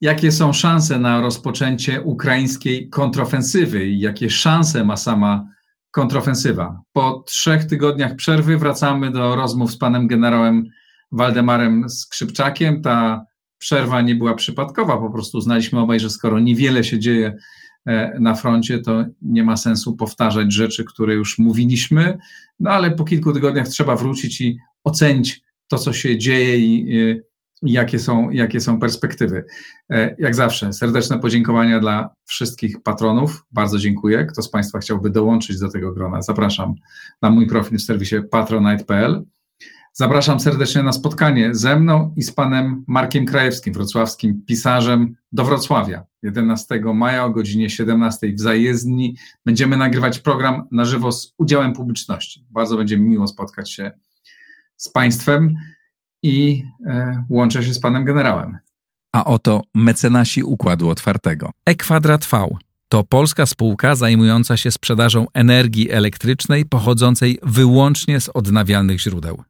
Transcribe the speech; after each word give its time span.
Jakie 0.00 0.32
są 0.32 0.52
szanse 0.52 0.98
na 0.98 1.20
rozpoczęcie 1.20 2.02
ukraińskiej 2.02 2.88
kontrofensywy 2.88 3.86
i 3.86 4.00
jakie 4.00 4.30
szanse 4.30 4.84
ma 4.84 4.96
sama 4.96 5.48
kontrofensywa? 5.90 6.80
Po 6.92 7.24
trzech 7.26 7.64
tygodniach 7.64 8.16
przerwy 8.16 8.58
wracamy 8.58 9.10
do 9.10 9.36
rozmów 9.36 9.70
z 9.72 9.78
panem 9.78 10.06
generałem 10.06 10.64
Waldemarem 11.12 11.88
Skrzypczakiem. 11.88 12.82
Ta 12.82 13.24
przerwa 13.58 14.02
nie 14.02 14.14
była 14.14 14.34
przypadkowa, 14.34 14.98
po 14.98 15.10
prostu 15.10 15.38
uznaliśmy 15.38 15.80
obaj, 15.80 16.00
że 16.00 16.10
skoro 16.10 16.40
niewiele 16.40 16.84
się 16.84 16.98
dzieje 16.98 17.36
e, 17.86 18.16
na 18.20 18.34
froncie, 18.34 18.78
to 18.78 19.04
nie 19.22 19.44
ma 19.44 19.56
sensu 19.56 19.96
powtarzać 19.96 20.52
rzeczy, 20.52 20.84
które 20.84 21.14
już 21.14 21.38
mówiliśmy, 21.38 22.18
no 22.60 22.70
ale 22.70 22.90
po 22.90 23.04
kilku 23.04 23.32
tygodniach 23.32 23.68
trzeba 23.68 23.96
wrócić 23.96 24.40
i 24.40 24.58
ocenić 24.84 25.40
to, 25.68 25.78
co 25.78 25.92
się 25.92 26.18
dzieje 26.18 26.58
i 26.58 26.98
e, 26.98 27.20
jakie 27.62 27.98
są, 27.98 28.30
jakie 28.30 28.60
są 28.60 28.80
perspektywy. 28.80 29.44
E, 29.90 30.16
jak 30.18 30.34
zawsze, 30.34 30.72
serdeczne 30.72 31.18
podziękowania 31.18 31.80
dla 31.80 32.10
wszystkich 32.24 32.82
patronów. 32.82 33.44
Bardzo 33.52 33.78
dziękuję. 33.78 34.24
Kto 34.24 34.42
z 34.42 34.50
Państwa 34.50 34.78
chciałby 34.78 35.10
dołączyć 35.10 35.58
do 35.58 35.70
tego 35.70 35.92
grona, 35.92 36.22
zapraszam 36.22 36.74
na 37.22 37.30
mój 37.30 37.46
profil 37.46 37.78
w 37.78 37.82
serwisie 37.82 38.16
patronite.pl. 38.30 39.24
Zapraszam 39.98 40.40
serdecznie 40.40 40.82
na 40.82 40.92
spotkanie 40.92 41.54
ze 41.54 41.76
mną 41.76 42.14
i 42.16 42.22
z 42.22 42.32
panem 42.32 42.84
Markiem 42.86 43.26
Krajewskim, 43.26 43.74
wrocławskim 43.74 44.42
pisarzem 44.46 45.16
do 45.32 45.44
Wrocławia. 45.44 46.04
11 46.22 46.80
maja 46.94 47.24
o 47.24 47.30
godzinie 47.30 47.70
17 47.70 48.32
w 48.32 48.40
zajezdni 48.40 49.16
będziemy 49.44 49.76
nagrywać 49.76 50.18
program 50.18 50.68
na 50.72 50.84
żywo 50.84 51.12
z 51.12 51.34
udziałem 51.38 51.72
publiczności. 51.72 52.46
Bardzo 52.50 52.76
będzie 52.76 52.98
miło 52.98 53.26
spotkać 53.26 53.72
się 53.72 53.90
z 54.76 54.88
państwem 54.88 55.54
i 56.22 56.64
e, 56.86 57.24
łączę 57.30 57.64
się 57.64 57.74
z 57.74 57.80
panem 57.80 58.04
generałem. 58.04 58.58
A 59.12 59.24
oto 59.24 59.62
mecenasi 59.74 60.42
Układu 60.42 60.88
Otwartego. 60.88 61.50
E-Kwadrat 61.66 62.26
V 62.26 62.48
to 62.88 63.04
polska 63.04 63.46
spółka 63.46 63.94
zajmująca 63.94 64.56
się 64.56 64.70
sprzedażą 64.70 65.26
energii 65.34 65.90
elektrycznej 65.90 66.64
pochodzącej 66.64 67.38
wyłącznie 67.42 68.20
z 68.20 68.28
odnawialnych 68.28 69.00
źródeł. 69.00 69.42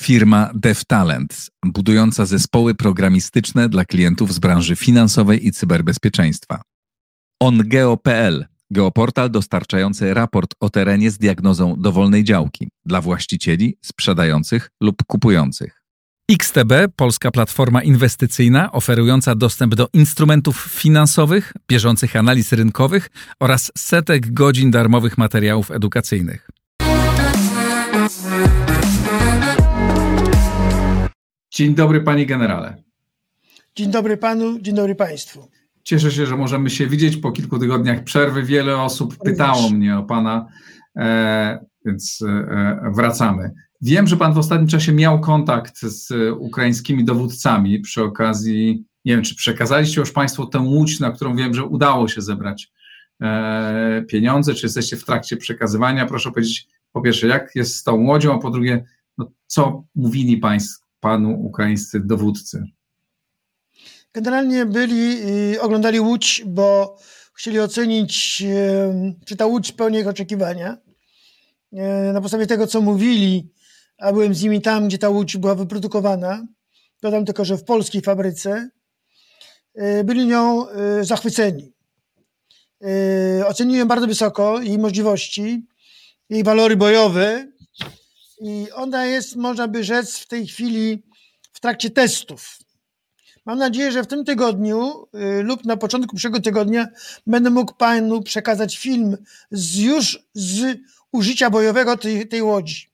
Firma 0.00 0.50
DevTalent, 0.54 1.50
budująca 1.64 2.26
zespoły 2.26 2.74
programistyczne 2.74 3.68
dla 3.68 3.84
klientów 3.84 4.34
z 4.34 4.38
branży 4.38 4.76
finansowej 4.76 5.46
i 5.46 5.52
cyberbezpieczeństwa. 5.52 6.62
OnGeo.pl, 7.40 8.46
geoportal 8.70 9.30
dostarczający 9.30 10.14
raport 10.14 10.54
o 10.60 10.70
terenie 10.70 11.10
z 11.10 11.18
diagnozą 11.18 11.76
dowolnej 11.78 12.24
działki 12.24 12.68
dla 12.84 13.00
właścicieli, 13.00 13.78
sprzedających 13.82 14.70
lub 14.80 14.96
kupujących. 15.06 15.82
XTB, 16.32 16.72
polska 16.96 17.30
platforma 17.30 17.82
inwestycyjna 17.82 18.72
oferująca 18.72 19.34
dostęp 19.34 19.74
do 19.74 19.88
instrumentów 19.92 20.68
finansowych, 20.70 21.52
bieżących 21.68 22.16
analiz 22.16 22.52
rynkowych 22.52 23.10
oraz 23.40 23.72
setek 23.78 24.32
godzin 24.32 24.70
darmowych 24.70 25.18
materiałów 25.18 25.70
edukacyjnych. 25.70 26.48
Dzień 31.56 31.74
dobry, 31.74 32.00
panie 32.00 32.26
generale. 32.26 32.82
Dzień 33.76 33.90
dobry 33.90 34.16
panu, 34.16 34.60
dzień 34.60 34.74
dobry 34.74 34.94
państwu. 34.94 35.48
Cieszę 35.82 36.10
się, 36.10 36.26
że 36.26 36.36
możemy 36.36 36.70
się 36.70 36.86
widzieć 36.86 37.16
po 37.16 37.32
kilku 37.32 37.58
tygodniach 37.58 38.04
przerwy. 38.04 38.42
Wiele 38.42 38.76
osób 38.82 39.16
pytało 39.24 39.70
mnie 39.70 39.98
o 39.98 40.02
pana, 40.02 40.46
e, 40.96 41.64
więc 41.84 42.22
e, 42.28 42.90
wracamy. 42.94 43.50
Wiem, 43.80 44.06
że 44.06 44.16
pan 44.16 44.32
w 44.32 44.38
ostatnim 44.38 44.68
czasie 44.68 44.92
miał 44.92 45.20
kontakt 45.20 45.80
z 45.80 46.12
ukraińskimi 46.38 47.04
dowódcami 47.04 47.80
przy 47.80 48.02
okazji, 48.02 48.84
nie 49.04 49.14
wiem, 49.14 49.22
czy 49.24 49.34
przekazaliście 49.36 50.00
już 50.00 50.12
państwo 50.12 50.46
tę 50.46 50.58
łódź, 50.58 51.00
na 51.00 51.10
którą 51.10 51.36
wiem, 51.36 51.54
że 51.54 51.64
udało 51.64 52.08
się 52.08 52.22
zebrać 52.22 52.72
e, 53.22 54.04
pieniądze, 54.08 54.54
czy 54.54 54.66
jesteście 54.66 54.96
w 54.96 55.04
trakcie 55.04 55.36
przekazywania? 55.36 56.06
Proszę 56.06 56.30
powiedzieć, 56.30 56.68
po 56.92 57.00
pierwsze, 57.00 57.26
jak 57.26 57.54
jest 57.54 57.76
z 57.76 57.82
tą 57.82 58.06
łodzią, 58.06 58.34
a 58.34 58.38
po 58.38 58.50
drugie, 58.50 58.84
no, 59.18 59.30
co 59.46 59.84
mówili 59.94 60.36
państwo, 60.36 60.85
panu 61.00 61.40
ukraińscy 61.40 62.00
dowódcy? 62.00 62.64
Generalnie 64.14 64.66
byli, 64.66 65.18
oglądali 65.58 66.00
łódź, 66.00 66.42
bo 66.46 66.98
chcieli 67.34 67.60
ocenić, 67.60 68.42
czy 69.26 69.36
ta 69.36 69.46
łódź 69.46 69.66
spełnia 69.66 70.00
ich 70.00 70.08
oczekiwania. 70.08 70.76
Y, 71.72 72.12
na 72.12 72.20
podstawie 72.20 72.46
tego, 72.46 72.66
co 72.66 72.80
mówili, 72.80 73.52
a 73.98 74.12
byłem 74.12 74.34
z 74.34 74.42
nimi 74.42 74.60
tam, 74.60 74.88
gdzie 74.88 74.98
ta 74.98 75.08
łódź 75.08 75.36
była 75.36 75.54
wyprodukowana, 75.54 76.46
dodam 77.02 77.24
tylko, 77.24 77.44
że 77.44 77.56
w 77.56 77.64
polskiej 77.64 78.02
fabryce, 78.02 78.70
byli 80.04 80.26
nią 80.26 80.66
zachwyceni. 81.02 81.72
Ocenili 83.46 83.78
ją 83.78 83.88
bardzo 83.88 84.06
wysoko, 84.06 84.60
jej 84.60 84.78
możliwości, 84.78 85.66
jej 86.30 86.44
walory 86.44 86.76
bojowe, 86.76 87.52
i 88.40 88.66
ona 88.74 89.06
jest, 89.06 89.36
można 89.36 89.68
by 89.68 89.84
rzec, 89.84 90.18
w 90.18 90.26
tej 90.26 90.46
chwili 90.46 91.02
w 91.52 91.60
trakcie 91.60 91.90
testów. 91.90 92.58
Mam 93.46 93.58
nadzieję, 93.58 93.92
że 93.92 94.02
w 94.02 94.06
tym 94.06 94.24
tygodniu 94.24 95.08
y, 95.14 95.42
lub 95.42 95.64
na 95.64 95.76
początku 95.76 96.16
przyszłego 96.16 96.40
tygodnia 96.40 96.88
będę 97.26 97.50
mógł 97.50 97.74
Panu 97.74 98.22
przekazać 98.22 98.78
film 98.78 99.16
z, 99.50 99.76
już 99.76 100.18
z 100.34 100.78
użycia 101.12 101.50
bojowego 101.50 101.96
tej, 101.96 102.28
tej 102.28 102.42
łodzi. 102.42 102.90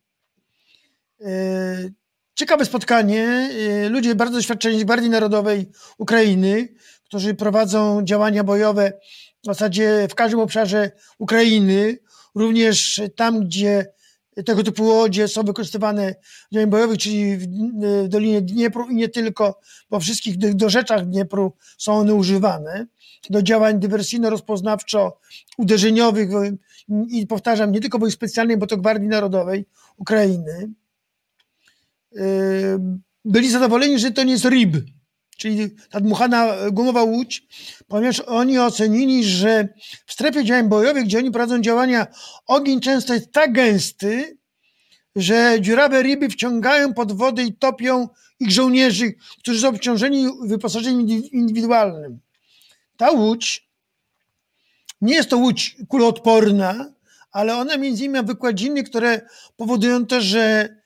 Y, 1.21 1.95
ciekawe 2.35 2.65
spotkanie. 2.65 3.51
Y, 3.87 3.89
ludzie 3.89 4.15
bardzo 4.15 4.35
doświadczeni 4.35 4.81
z 4.81 4.85
Gwardii 4.85 5.11
Narodowej 5.11 5.71
Ukrainy, 5.99 6.69
którzy 7.05 7.35
prowadzą 7.35 8.05
działania 8.05 8.45
bojowe 8.45 8.93
w 9.43 9.47
zasadzie 9.47 10.07
w 10.11 10.15
każdym 10.15 10.41
obszarze 10.41 10.91
Ukrainy, 11.19 11.99
również 12.35 13.01
tam, 13.17 13.45
gdzie 13.45 13.87
tego 14.47 14.63
typu 14.63 14.85
łodzie 14.85 15.29
są 15.29 15.43
wykorzystywane 15.43 16.15
w 16.51 16.55
działaniach 16.55 16.71
bojowych, 16.71 16.99
czyli 16.99 17.37
w, 17.37 17.47
Dolinie 18.09 18.43
Dniepru 18.43 18.89
i 18.89 18.95
nie 18.95 19.09
tylko, 19.09 19.61
bo 19.91 20.01
wszystkich 20.01 20.57
do, 20.57 20.71
rzeczach 20.71 21.07
Dniepru 21.07 21.53
są 21.79 21.95
one 21.95 22.15
używane 22.15 22.87
do 23.31 23.43
działań 23.43 23.81
dywersyjno-rozpoznawczo-uderzeniowych 23.81 26.57
i 27.09 27.27
powtarzam, 27.27 27.73
nie 27.73 27.81
tylko 27.81 27.99
wojsk 27.99 28.17
specjalnych, 28.17 28.59
bo 28.59 28.67
to 28.67 28.77
Gwardii 28.77 29.09
Narodowej 29.09 29.67
Ukrainy. 29.97 30.71
Yy, 32.13 32.23
byli 33.25 33.51
zadowoleni, 33.51 33.99
że 33.99 34.11
to 34.11 34.23
nie 34.23 34.33
jest 34.33 34.45
RIB, 34.45 34.77
czyli 35.43 35.71
ta 35.91 36.01
dmuchana 36.01 36.47
gumowa 36.73 37.03
łódź, 37.03 37.47
ponieważ 37.89 38.21
oni 38.21 38.59
ocenili, 38.59 39.25
że 39.25 39.69
w 40.07 40.13
strefie 40.13 40.45
działań 40.45 40.69
bojowych, 40.69 41.05
gdzie 41.05 41.19
oni 41.19 41.31
prowadzą 41.31 41.61
działania, 41.61 42.07
ogień 42.47 42.81
często 42.81 43.15
jest 43.15 43.33
tak 43.33 43.53
gęsty, 43.53 44.39
że 45.17 45.57
dziurawe 45.61 46.03
ryby 46.03 46.29
wciągają 46.29 46.95
pod 46.95 47.13
wodę 47.13 47.43
i 47.43 47.55
topią 47.55 48.09
ich 48.41 48.51
żołnierzy, 48.51 49.15
którzy 49.39 49.61
są 49.61 49.69
obciążeni 49.69 50.27
wyposażeniem 50.43 51.09
indywidualnym. 51.33 52.21
Ta 52.97 53.11
łódź 53.11 53.69
nie 55.01 55.15
jest 55.15 55.31
to 55.31 55.37
łódź 55.37 55.77
kuloodporna, 55.89 56.93
ale 57.33 57.57
ona 57.57 57.77
między 57.77 58.05
innymi 58.05 58.19
ma 58.19 58.23
wykładziny, 58.23 58.83
które 58.83 59.21
powodują 59.57 60.07
to, 60.07 60.21
że 60.21 60.77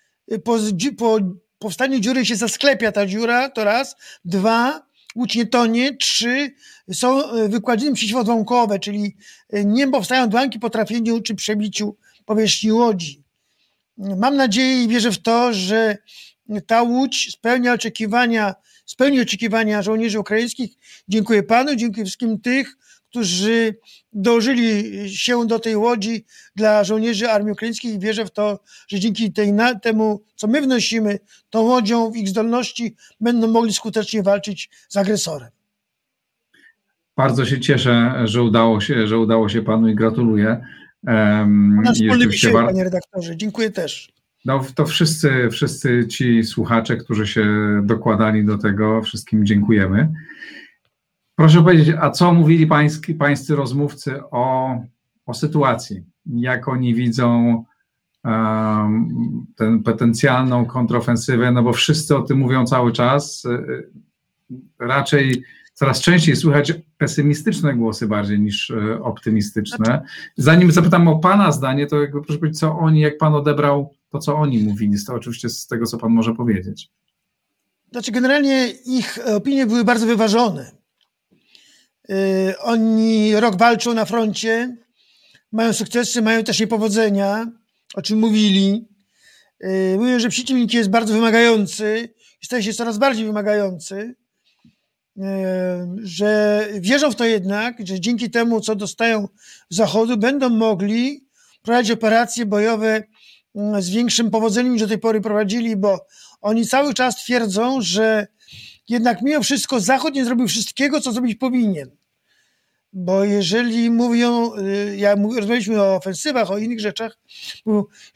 po, 0.45 0.59
po 0.99 1.21
powstanie 1.59 2.01
dziury 2.01 2.27
się 2.27 2.37
zasklepia 2.37 2.93
ta 2.93 3.07
dziura, 3.07 3.51
to 3.51 3.65
raz. 3.65 3.97
Dwa, 4.25 4.87
łódź 5.17 5.35
nie 5.35 5.47
tonie. 5.47 5.97
Trzy, 5.97 6.51
są 6.93 7.31
e, 7.31 7.49
wykładziny 7.49 7.95
przeciwodłamkowe, 7.95 8.79
czyli 8.79 9.17
e, 9.51 9.65
nie 9.65 9.89
powstają 9.89 10.25
odłamki 10.25 10.59
po 10.59 10.71
trafieniu 10.71 11.21
czy 11.21 11.35
przebiciu 11.35 11.97
powierzchni 12.25 12.73
łodzi. 12.73 13.23
Mam 13.99 14.37
nadzieję 14.37 14.85
i 14.85 14.89
wierzę 14.89 15.13
w 15.13 15.19
to, 15.19 15.53
że 15.53 15.99
ta 16.67 16.83
łódź 16.83 17.33
spełnia 17.33 17.73
oczekiwania, 17.73 18.55
spełni 18.87 19.21
oczekiwania 19.21 19.83
żołnierzy 19.83 20.21
ukraińskich. 20.21 20.71
Dziękuję 21.09 21.43
panu, 21.43 21.77
dziękuję 21.77 22.05
wszystkim 22.05 22.41
tych, 22.41 22.77
którzy 23.17 23.75
dołożyli 24.13 25.11
się 25.17 25.47
do 25.47 25.59
tej 25.59 25.77
łodzi 25.77 26.25
dla 26.57 26.85
żołnierzy 26.85 27.31
Armii 27.31 27.53
Ukraińskiej 27.53 27.95
i 27.95 27.99
wierzę 27.99 28.25
w 28.25 28.31
to, 28.31 28.61
że 28.89 29.01
dzięki 29.01 29.33
tej, 29.33 29.53
na, 29.53 29.75
temu, 29.75 30.23
co 30.35 30.47
my 30.47 30.61
wnosimy, 30.61 31.19
tą 31.51 31.61
łodzią 31.61 32.11
w 32.11 32.17
ich 32.17 32.29
zdolności 32.29 32.97
będą 33.21 33.49
mogli 33.49 33.73
skutecznie 33.73 34.23
walczyć 34.23 34.71
z 34.89 34.97
agresorem. 34.97 35.49
Bardzo 37.17 37.45
się 37.45 37.61
cieszę, 37.61 38.23
że 38.25 38.43
udało 38.43 38.81
się, 38.81 39.07
że 39.07 39.19
udało 39.19 39.49
się 39.49 39.63
panu 39.63 39.89
i 39.89 39.95
gratuluję. 39.95 40.67
Um, 41.07 41.81
Nasz 41.85 41.99
wspólny 41.99 42.27
wisiel, 42.29 42.53
war... 42.53 42.67
panie 42.67 42.85
redaktorze. 42.85 43.37
Dziękuję 43.37 43.71
też. 43.71 44.13
No, 44.45 44.65
to 44.75 44.87
wszyscy, 44.87 45.49
wszyscy 45.51 46.07
ci 46.07 46.45
słuchacze, 46.45 46.97
którzy 46.97 47.27
się 47.27 47.47
dokładali 47.85 48.45
do 48.45 48.59
tego, 48.59 49.03
wszystkim 49.03 49.47
dziękujemy. 49.47 50.13
Proszę 51.37 51.63
powiedzieć, 51.63 51.97
a 52.01 52.11
co 52.11 52.33
mówili 52.33 52.67
pański, 52.67 53.15
pańscy 53.15 53.57
rozmówcy 53.57 54.21
o, 54.31 54.77
o 55.27 55.35
sytuacji? 55.35 56.03
Jak 56.27 56.69
oni 56.69 56.95
widzą 56.95 57.65
um, 58.25 59.47
tę 59.57 59.83
potencjalną 59.85 60.67
kontrofensywę? 60.67 61.53
No 61.53 61.63
bo 61.63 61.73
wszyscy 61.73 62.17
o 62.17 62.23
tym 62.23 62.39
mówią 62.39 62.67
cały 62.67 62.93
czas. 62.93 63.47
Raczej 64.79 65.45
coraz 65.75 66.01
częściej 66.01 66.37
słychać 66.37 66.73
pesymistyczne 66.99 67.75
głosy 67.75 68.07
bardziej 68.07 68.41
niż 68.41 68.71
e, 68.71 69.03
optymistyczne. 69.03 70.03
Zanim 70.37 70.73
zapytam 70.73 71.09
o 71.09 71.19
Pana 71.19 71.53
zdanie, 71.53 71.87
to 71.87 72.01
jakby 72.01 72.23
proszę 72.23 72.39
powiedzieć, 72.39 72.61
co 72.61 72.79
oni, 72.79 73.01
jak 73.01 73.19
Pan 73.19 73.35
odebrał 73.35 73.95
to, 74.11 74.19
co 74.19 74.37
oni 74.37 74.59
mówili, 74.59 75.05
to 75.07 75.15
oczywiście 75.15 75.49
z 75.49 75.67
tego, 75.67 75.87
co 75.87 75.99
Pan 75.99 76.13
może 76.13 76.35
powiedzieć. 76.35 76.91
Znaczy, 77.93 78.13
generalnie 78.13 78.69
ich 78.87 79.19
opinie 79.37 79.67
były 79.67 79.85
bardzo 79.85 80.07
wyważone. 80.07 80.76
Yy, 82.09 82.59
oni 82.59 83.37
rok 83.37 83.57
walczą 83.57 83.95
na 83.95 84.05
froncie, 84.05 84.77
mają 85.53 85.73
sukcesy, 85.73 86.23
mają 86.23 86.45
też 86.45 86.61
niepowodzenia, 86.61 87.47
o 87.95 88.03
czym 88.03 88.19
mówili. 88.19 88.89
Yy, 89.61 89.97
mówią, 89.99 90.19
że 90.19 90.29
przeciwnik 90.29 90.75
jest 90.75 90.91
bardzo 90.91 91.15
wymagający 91.15 92.17
staje 92.47 92.63
się 92.63 92.73
coraz 92.73 92.99
bardziej 92.99 93.27
wymagający 93.27 94.15
że 96.03 96.69
wierzą 96.81 97.11
w 97.11 97.15
to 97.15 97.25
jednak, 97.25 97.87
że 97.87 98.01
dzięki 98.01 98.31
temu, 98.31 98.61
co 98.61 98.75
dostają 98.75 99.29
z 99.71 99.77
Zachodu, 99.77 100.17
będą 100.17 100.49
mogli 100.49 101.27
prowadzić 101.63 101.93
operacje 101.93 102.47
bojowe 102.47 103.03
z 103.79 103.91
większym 103.91 104.31
powodzeniem 104.31 104.73
niż 104.73 104.83
do 104.83 104.89
tej 104.89 104.99
pory 104.99 105.21
prowadzili, 105.21 105.77
bo 105.77 106.07
oni 106.41 106.67
cały 106.67 106.95
czas 106.95 107.17
twierdzą, 107.17 107.81
że 107.81 108.27
jednak 108.89 109.23
mimo 109.23 109.43
wszystko 109.43 109.81
Zachód 109.81 110.15
nie 110.15 110.25
zrobił 110.25 110.49
wszystkiego, 110.49 111.01
co 111.01 111.13
zrobić 111.13 111.39
powinien. 111.39 111.91
Bo 112.93 113.25
jeżeli 113.25 113.91
mówią, 113.91 114.57
y, 114.57 114.97
ja 114.97 115.15
rozmawialiśmy 115.15 115.83
o 115.83 115.95
ofensywach, 115.95 116.51
o 116.51 116.59
innych 116.59 116.81
rzeczach, 116.81 117.19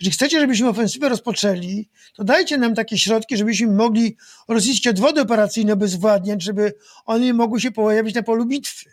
jeżeli 0.00 0.10
chcecie, 0.10 0.40
żebyśmy 0.40 0.68
ofensywę 0.68 1.08
rozpoczęli, 1.08 1.88
to 2.14 2.24
dajcie 2.24 2.58
nam 2.58 2.74
takie 2.74 2.98
środki, 2.98 3.36
żebyśmy 3.36 3.66
mogli 3.66 4.16
rosyjskie 4.48 4.90
odwody 4.90 5.20
operacyjne 5.20 5.72
obezwładniać, 5.72 6.42
żeby 6.42 6.74
one 7.04 7.32
mogły 7.32 7.60
się 7.60 7.70
pojawić 7.70 8.14
na 8.14 8.22
polu 8.22 8.46
bitwy. 8.46 8.90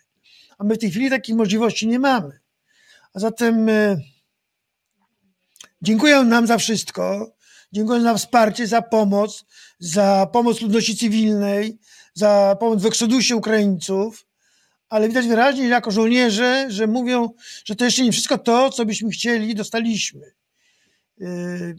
A 0.57 0.63
my 0.63 0.75
w 0.75 0.77
tej 0.77 0.91
chwili 0.91 1.09
takich 1.09 1.35
możliwości 1.35 1.87
nie 1.87 1.99
mamy. 1.99 2.39
A 3.13 3.19
zatem 3.19 3.69
y, 3.69 4.01
dziękuję 5.81 6.23
nam 6.23 6.47
za 6.47 6.57
wszystko. 6.57 7.31
Dziękuję 7.71 8.01
za 8.01 8.13
wsparcie, 8.13 8.67
za 8.67 8.81
pomoc, 8.81 9.45
za 9.79 10.27
pomoc 10.33 10.61
ludności 10.61 10.97
cywilnej, 10.97 11.79
za 12.13 12.57
pomoc 12.59 12.81
w 12.81 12.85
eksodusie 12.85 13.35
Ukraińców 13.35 14.27
ale 14.89 15.07
widać 15.07 15.27
wyraźnie 15.27 15.67
jako 15.67 15.91
żołnierze, 15.91 16.65
że 16.69 16.87
mówią, 16.87 17.29
że 17.65 17.75
to 17.75 17.85
jeszcze 17.85 18.03
nie 18.03 18.11
wszystko 18.11 18.37
to, 18.37 18.69
co 18.69 18.85
byśmy 18.85 19.09
chcieli, 19.09 19.55
dostaliśmy. 19.55 20.31
Yy, 21.17 21.75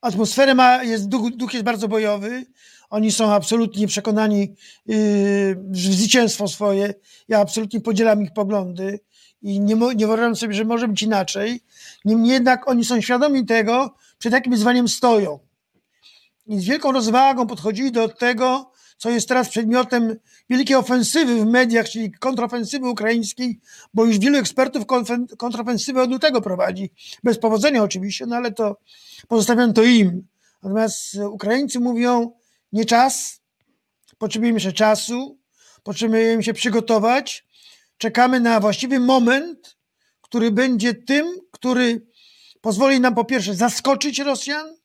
atmosferę 0.00 0.54
ma, 0.54 0.84
jest, 0.84 1.08
duch, 1.08 1.30
duch 1.30 1.52
jest 1.52 1.64
bardzo 1.64 1.88
bojowy. 1.88 2.46
Oni 2.90 3.12
są 3.12 3.32
absolutnie 3.32 3.86
przekonani 3.86 4.40
yy, 4.86 4.96
w 5.54 5.76
zwycięstwo 5.76 6.48
swoje. 6.48 6.94
Ja 7.28 7.40
absolutnie 7.40 7.80
podzielam 7.80 8.22
ich 8.22 8.32
poglądy 8.32 9.00
i 9.42 9.60
nie, 9.60 9.74
nie 9.74 10.06
wyobrażam 10.06 10.36
sobie, 10.36 10.54
że 10.54 10.64
może 10.64 10.88
być 10.88 11.02
inaczej. 11.02 11.60
Niemniej 12.04 12.32
jednak 12.32 12.68
oni 12.68 12.84
są 12.84 13.00
świadomi 13.00 13.46
tego, 13.46 13.96
przed 14.20 14.32
jakim 14.32 14.52
wyzwaniem 14.52 14.88
stoją. 14.88 15.38
I 16.46 16.60
z 16.60 16.64
wielką 16.64 16.92
rozwagą 16.92 17.46
podchodzili 17.46 17.92
do 17.92 18.08
tego, 18.08 18.72
co 18.96 19.10
jest 19.10 19.28
teraz 19.28 19.48
przedmiotem 19.48 20.16
wielkiej 20.50 20.76
ofensywy 20.76 21.40
w 21.40 21.46
mediach, 21.46 21.88
czyli 21.88 22.12
kontrofensywy 22.12 22.88
ukraińskiej, 22.88 23.60
bo 23.94 24.04
już 24.04 24.18
wielu 24.18 24.38
ekspertów 24.38 24.86
kontrofensywę 25.38 26.02
od 26.02 26.20
tego 26.20 26.40
prowadzi. 26.40 26.90
Bez 27.24 27.38
powodzenia 27.38 27.82
oczywiście, 27.82 28.26
no 28.26 28.36
ale 28.36 28.52
to 28.52 28.76
pozostawiam 29.28 29.72
to 29.72 29.82
im. 29.82 30.26
Natomiast 30.62 31.14
Ukraińcy 31.14 31.80
mówią, 31.80 32.32
nie 32.72 32.84
czas, 32.84 33.40
potrzebujemy 34.18 34.56
jeszcze 34.56 34.72
czasu, 34.72 35.38
potrzebujemy 35.82 36.42
się 36.42 36.54
przygotować, 36.54 37.46
czekamy 37.98 38.40
na 38.40 38.60
właściwy 38.60 39.00
moment, 39.00 39.76
który 40.20 40.50
będzie 40.50 40.94
tym, 40.94 41.26
który 41.50 42.09
pozwoli 42.60 43.00
nam 43.00 43.14
po 43.14 43.24
pierwsze 43.24 43.54
zaskoczyć 43.54 44.18
Rosjan, 44.18 44.76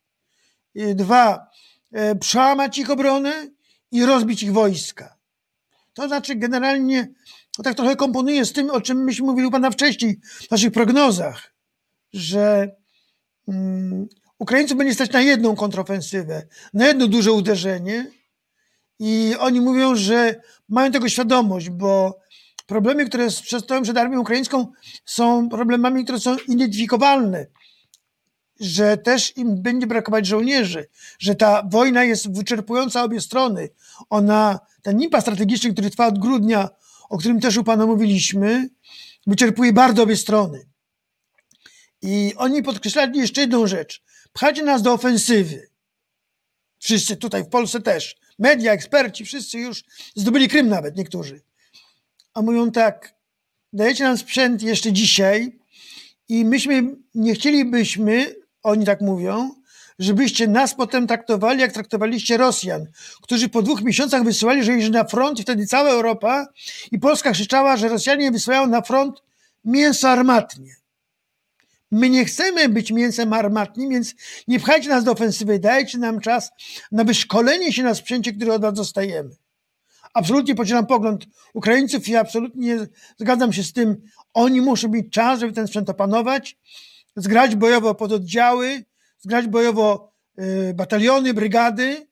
dwa, 0.76 1.48
e, 1.92 2.16
przełamać 2.16 2.78
ich 2.78 2.90
obronę 2.90 3.48
i 3.92 4.06
rozbić 4.06 4.44
ich 4.44 4.54
wojska. 4.54 5.18
To 5.94 6.08
znaczy 6.08 6.36
generalnie, 6.36 7.14
to 7.58 7.64
tak 7.64 7.76
trochę 7.76 7.96
komponuje 7.96 8.46
z 8.46 8.54
tym, 8.54 8.70
o 8.70 8.82
czym 8.82 9.04
myśmy 9.04 9.26
mówili 9.26 9.48
u 9.48 9.52
Pana 9.52 9.72
wcześniej 9.72 10.20
w 10.24 10.52
naszych 10.52 10.72
prognozach, 10.72 11.54
że 12.14 12.76
um, 13.48 14.08
Ukraińców 14.40 14.78
będzie 14.78 14.94
stać 14.94 15.12
na 15.12 15.22
jedną 15.22 15.56
kontrofensywę, 15.56 16.48
na 16.74 16.88
jedno 16.88 17.08
duże 17.08 17.32
uderzenie 17.32 18.12
i 19.00 19.36
oni 19.40 19.62
mówią, 19.62 19.96
że 19.96 20.42
mają 20.70 20.92
tego 20.92 21.10
świadomość, 21.10 21.70
bo 21.70 22.20
problemy, 22.66 23.06
które 23.06 23.32
stoją 23.32 23.82
przed 23.82 23.98
armią 23.98 24.22
ukraińską 24.22 24.72
są 25.06 25.50
problemami, 25.50 26.04
które 26.04 26.20
są 26.20 26.38
identyfikowalne 26.48 27.48
że 28.60 28.98
też 28.98 29.38
im 29.38 29.62
będzie 29.62 29.88
brakować 29.88 30.26
żołnierzy, 30.26 30.88
że 31.20 31.36
ta 31.36 31.64
wojna 31.72 32.04
jest 32.04 32.36
wyczerpująca 32.36 33.04
obie 33.04 33.22
strony. 33.22 33.70
Ona, 34.10 34.60
ten 34.82 35.02
impas 35.02 35.24
strategiczny, 35.24 35.74
który 35.74 35.90
trwa 35.90 36.08
od 36.08 36.20
grudnia, 36.20 36.70
o 37.10 37.18
którym 37.18 37.40
też 37.40 37.58
u 37.58 37.64
Pana 37.64 37.86
mówiliśmy, 37.86 38.70
wyczerpuje 39.28 39.74
bardzo 39.74 40.04
obie 40.04 40.18
strony. 40.18 40.66
I 42.02 42.34
oni 42.38 42.64
podkreślali 42.64 43.20
jeszcze 43.20 43.42
jedną 43.42 43.68
rzecz. 43.68 44.04
Pchacie 44.34 44.64
nas 44.64 44.82
do 44.82 44.94
ofensywy. 44.94 45.68
Wszyscy 46.80 47.18
tutaj 47.18 47.44
w 47.44 47.48
Polsce 47.48 47.82
też. 47.82 48.16
Media, 48.40 48.72
eksperci, 48.72 49.26
wszyscy 49.26 49.60
już 49.60 49.84
zdobyli 50.16 50.48
Krym 50.48 50.70
nawet, 50.70 50.98
niektórzy. 50.98 51.42
A 52.34 52.42
mówią 52.42 52.72
tak, 52.72 53.16
dajecie 53.74 54.04
nam 54.04 54.18
sprzęt 54.18 54.62
jeszcze 54.62 54.92
dzisiaj 54.92 55.60
i 56.30 56.46
myśmy, 56.46 56.96
nie 57.16 57.36
chcielibyśmy, 57.36 58.36
oni 58.66 58.86
tak 58.86 59.02
mówią, 59.02 59.52
żebyście 60.00 60.48
nas 60.48 60.76
potem 60.76 61.08
traktowali, 61.08 61.62
jak 61.62 61.72
traktowaliście 61.72 62.38
Rosjan, 62.38 62.86
którzy 63.22 63.50
po 63.50 63.62
dwóch 63.62 63.82
miesiącach 63.82 64.24
wysyłali 64.24 64.64
żołnierzy 64.64 64.92
na 64.92 65.04
front 65.04 65.40
i 65.40 65.42
wtedy 65.42 65.68
cała 65.68 65.90
Europa 65.90 66.48
i 66.92 67.00
Polska 67.00 67.32
krzyczała, 67.32 67.78
że 67.78 67.90
Rosjanie 67.90 68.32
wysyłają 68.32 68.68
na 68.68 68.82
front 68.82 69.24
mięso 69.66 70.10
armatnie. 70.10 70.76
My 71.92 72.10
nie 72.10 72.26
chcemy 72.26 72.70
być 72.70 72.92
mięsem 72.92 73.34
armatnim, 73.34 73.90
więc 73.90 74.16
nie 74.48 74.60
pchajcie 74.60 74.90
nas 74.90 75.04
do 75.04 75.12
ofensywy, 75.12 75.60
dajcie 75.60 75.98
nam 75.98 76.20
czas 76.20 76.52
na 76.92 77.04
wyszkolenie 77.04 77.74
się 77.74 77.84
na 77.84 77.96
sprzęcie, 77.96 78.34
który 78.34 78.54
od 78.54 78.62
was 78.62 78.74
dostajemy. 78.74 79.30
Absolutnie 80.14 80.56
podzielam 80.56 80.86
pogląd 80.86 81.26
Ukraińców 81.54 82.08
i 82.08 82.16
absolutnie 82.16 82.78
zgadzam 83.18 83.54
się 83.54 83.64
z 83.64 83.74
tym. 83.74 84.02
Oni 84.34 84.62
muszą 84.62 84.90
mieć 84.90 85.14
czas, 85.14 85.40
żeby 85.40 85.54
ten 85.54 85.68
sprzęt 85.68 85.90
opanować 85.90 86.58
zgrać 87.16 87.56
bojowo 87.56 87.96
pododdziały, 87.96 88.84
zgrać 89.20 89.48
bojowo 89.48 90.14
y, 90.40 90.74
bataliony, 90.74 91.34
brygady, 91.34 92.08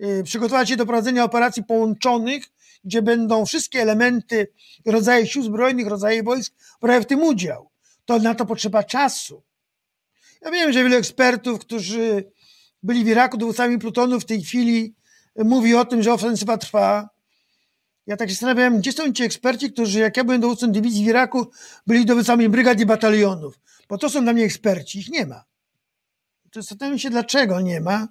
y, 0.00 0.22
przygotować 0.24 0.68
się 0.68 0.76
do 0.76 0.86
prowadzenia 0.86 1.24
operacji 1.24 1.64
połączonych, 1.64 2.44
gdzie 2.84 3.02
będą 3.02 3.46
wszystkie 3.46 3.82
elementy, 3.82 4.52
rodzaje 4.86 5.26
sił 5.26 5.42
zbrojnych, 5.42 5.86
rodzaje 5.86 6.22
wojsk 6.22 6.54
brały 6.80 7.00
w 7.00 7.06
tym 7.06 7.22
udział. 7.22 7.70
To 8.04 8.18
na 8.18 8.34
to 8.34 8.46
potrzeba 8.46 8.84
czasu. 8.84 9.42
Ja 10.42 10.50
wiem, 10.50 10.72
że 10.72 10.82
wielu 10.82 10.96
ekspertów, 10.96 11.60
którzy 11.60 12.24
byli 12.82 13.04
w 13.04 13.08
Iraku 13.08 13.36
dowódcami 13.36 13.78
plutonu 13.78 14.20
w 14.20 14.24
tej 14.24 14.42
chwili 14.42 14.94
mówi 15.36 15.74
o 15.74 15.84
tym, 15.84 16.02
że 16.02 16.12
ofensywa 16.12 16.58
trwa. 16.58 17.08
Ja 18.06 18.16
tak 18.16 18.28
się 18.28 18.34
zastanawiam, 18.34 18.78
gdzie 18.78 18.92
są 18.92 19.12
ci 19.12 19.22
eksperci, 19.24 19.72
którzy, 19.72 20.00
jak 20.00 20.16
ja 20.16 20.24
byłem 20.24 20.40
dowódcą 20.40 20.72
dywizji 20.72 21.04
w 21.04 21.08
Iraku, 21.08 21.46
byli 21.86 22.06
dowódcami 22.06 22.48
brygad 22.48 22.80
i 22.80 22.86
batalionów 22.86 23.58
bo 23.88 23.98
to 23.98 24.10
są 24.10 24.22
dla 24.22 24.32
mnie 24.32 24.44
eksperci, 24.44 24.98
ich 24.98 25.08
nie 25.08 25.26
ma. 25.26 25.44
Zastanawiam 26.54 26.98
się, 26.98 27.10
dlaczego 27.10 27.60
nie 27.60 27.80
ma. 27.80 28.08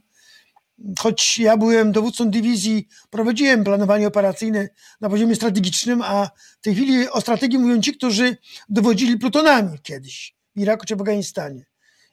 Choć 1.00 1.40
ja 1.40 1.58
byłem 1.58 1.92
dowódcą 1.92 2.30
dywizji, 2.30 2.88
prowadziłem 3.10 3.64
planowanie 3.64 4.08
operacyjne 4.08 4.70
na 5.02 5.10
poziomie 5.10 5.36
strategicznym, 5.36 6.02
a 6.02 6.30
w 6.60 6.62
tej 6.62 6.76
chwili 6.76 7.10
o 7.10 7.22
strategii 7.22 7.60
mówią 7.60 7.82
ci, 7.82 7.94
którzy 7.94 8.38
dowodzili 8.70 9.18
plutonami 9.18 9.80
kiedyś 9.80 10.36
w 10.56 10.60
Iraku 10.60 10.86
czy 10.86 10.96
w 10.96 11.02
Afganistanie. 11.02 11.66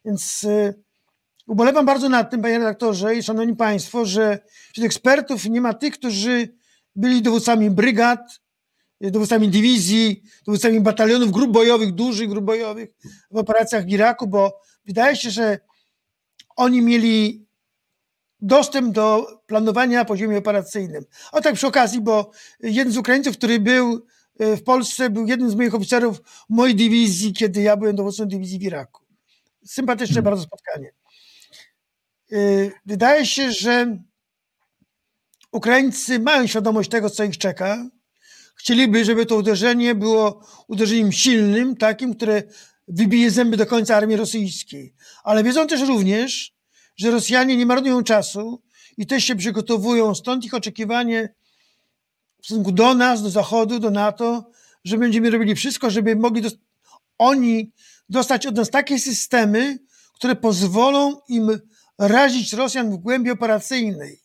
Więc 0.04 0.44
y, 0.44 0.74
ubolewam 1.46 1.86
bardzo 1.86 2.08
nad 2.08 2.30
tym, 2.30 2.42
panie 2.42 2.58
redaktorze 2.58 3.14
i 3.14 3.22
szanowni 3.22 3.56
państwo, 3.56 4.06
że 4.06 4.38
wśród 4.72 4.86
ekspertów 4.86 5.44
nie 5.44 5.60
ma 5.60 5.74
tych, 5.74 5.94
którzy 5.94 6.54
byli 6.96 7.22
dowódcami 7.22 7.70
brygad, 7.70 8.40
dowódcami 9.10 9.48
dywizji, 9.48 10.22
dowódcami 10.46 10.80
batalionów, 10.80 11.30
grup 11.30 11.50
bojowych, 11.50 11.92
dużych 11.92 12.28
grup 12.28 12.44
bojowych 12.44 12.90
w 13.30 13.36
operacjach 13.36 13.84
w 13.84 13.88
Iraku, 13.88 14.26
bo 14.26 14.60
wydaje 14.86 15.16
się, 15.16 15.30
że 15.30 15.58
oni 16.56 16.82
mieli 16.82 17.46
dostęp 18.40 18.94
do 18.94 19.26
planowania 19.46 19.98
na 19.98 20.04
poziomie 20.04 20.38
operacyjnym. 20.38 21.04
O 21.32 21.40
tak 21.40 21.54
przy 21.54 21.66
okazji, 21.66 22.00
bo 22.00 22.30
jeden 22.60 22.92
z 22.92 22.96
Ukraińców, 22.96 23.36
który 23.36 23.60
był 23.60 24.06
e, 24.38 24.56
w 24.56 24.62
Polsce, 24.62 25.10
był 25.10 25.26
jednym 25.26 25.50
z 25.50 25.54
moich 25.54 25.74
oficerów 25.74 26.20
mojej 26.48 26.76
dywizji, 26.76 27.32
kiedy 27.32 27.62
ja 27.62 27.76
byłem 27.76 27.96
dowódcą 27.96 28.28
dywizji 28.28 28.58
w 28.58 28.62
Iraku. 28.62 29.02
Sympatyczne 29.64 30.14
hmm. 30.14 30.24
bardzo 30.24 30.44
spotkanie. 30.44 30.92
E, 32.32 32.36
wydaje 32.86 33.26
się, 33.26 33.52
że 33.52 33.98
Ukraińcy 35.52 36.18
mają 36.18 36.46
świadomość 36.46 36.90
tego, 36.90 37.10
co 37.10 37.24
ich 37.24 37.38
czeka. 37.38 37.88
Chcieliby, 38.62 39.04
żeby 39.04 39.26
to 39.26 39.36
uderzenie 39.36 39.94
było 39.94 40.40
uderzeniem 40.68 41.12
silnym, 41.12 41.76
takim, 41.76 42.14
które 42.14 42.42
wybije 42.88 43.30
zęby 43.30 43.56
do 43.56 43.66
końca 43.66 43.96
armii 43.96 44.16
rosyjskiej. 44.16 44.94
Ale 45.24 45.44
wiedzą 45.44 45.66
też 45.66 45.80
również, 45.80 46.54
że 46.96 47.10
Rosjanie 47.10 47.56
nie 47.56 47.66
marnują 47.66 48.02
czasu 48.02 48.62
i 48.96 49.06
też 49.06 49.24
się 49.24 49.36
przygotowują. 49.36 50.14
Stąd 50.14 50.44
ich 50.44 50.54
oczekiwanie 50.54 51.34
w 52.42 52.46
stosunku 52.46 52.72
do 52.72 52.94
nas, 52.94 53.22
do 53.22 53.30
Zachodu, 53.30 53.78
do 53.78 53.90
NATO, 53.90 54.50
że 54.84 54.98
będziemy 54.98 55.30
robili 55.30 55.54
wszystko, 55.54 55.90
żeby 55.90 56.16
mogli 56.16 56.42
dos 56.42 56.54
oni 57.18 57.72
dostać 58.08 58.46
od 58.46 58.56
nas 58.56 58.70
takie 58.70 58.98
systemy, 58.98 59.78
które 60.14 60.36
pozwolą 60.36 61.20
im 61.28 61.58
razić 61.98 62.52
Rosjan 62.52 62.90
w 62.90 62.96
głębi 62.96 63.30
operacyjnej. 63.30 64.21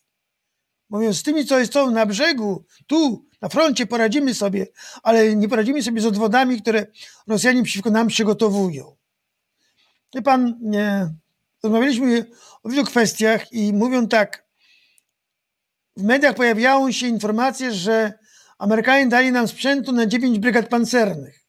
Mówiąc, 0.90 1.18
z 1.18 1.24
tymi, 1.24 1.46
co 1.46 1.60
jest 1.60 1.76
na 1.92 2.06
brzegu, 2.06 2.66
tu, 2.88 3.26
na 3.42 3.50
froncie 3.50 3.86
poradzimy 3.86 4.34
sobie, 4.34 4.68
ale 5.04 5.36
nie 5.36 5.50
poradzimy 5.50 5.84
sobie 5.84 6.02
z 6.02 6.06
odwodami, 6.06 6.62
które 6.62 6.88
Rosjanie 7.28 7.64
przeciwko 7.64 7.90
nam 7.90 8.08
przygotowują. 8.08 8.96
Wie 10.16 10.22
pan, 10.22 10.60
nie, 10.62 11.14
rozmawialiśmy 11.64 12.26
o 12.64 12.70
wielu 12.70 12.86
kwestiach 12.86 13.54
i 13.54 13.74
mówią 13.74 14.08
tak, 14.08 14.48
w 15.98 16.04
mediach 16.04 16.36
pojawiają 16.36 16.92
się 16.92 17.08
informacje, 17.08 17.74
że 17.74 18.14
Amerykanie 18.58 19.08
dali 19.08 19.32
nam 19.32 19.48
sprzętu 19.48 19.92
na 19.92 20.06
9 20.06 20.40
brygad 20.40 20.70
pancernych. 20.70 21.46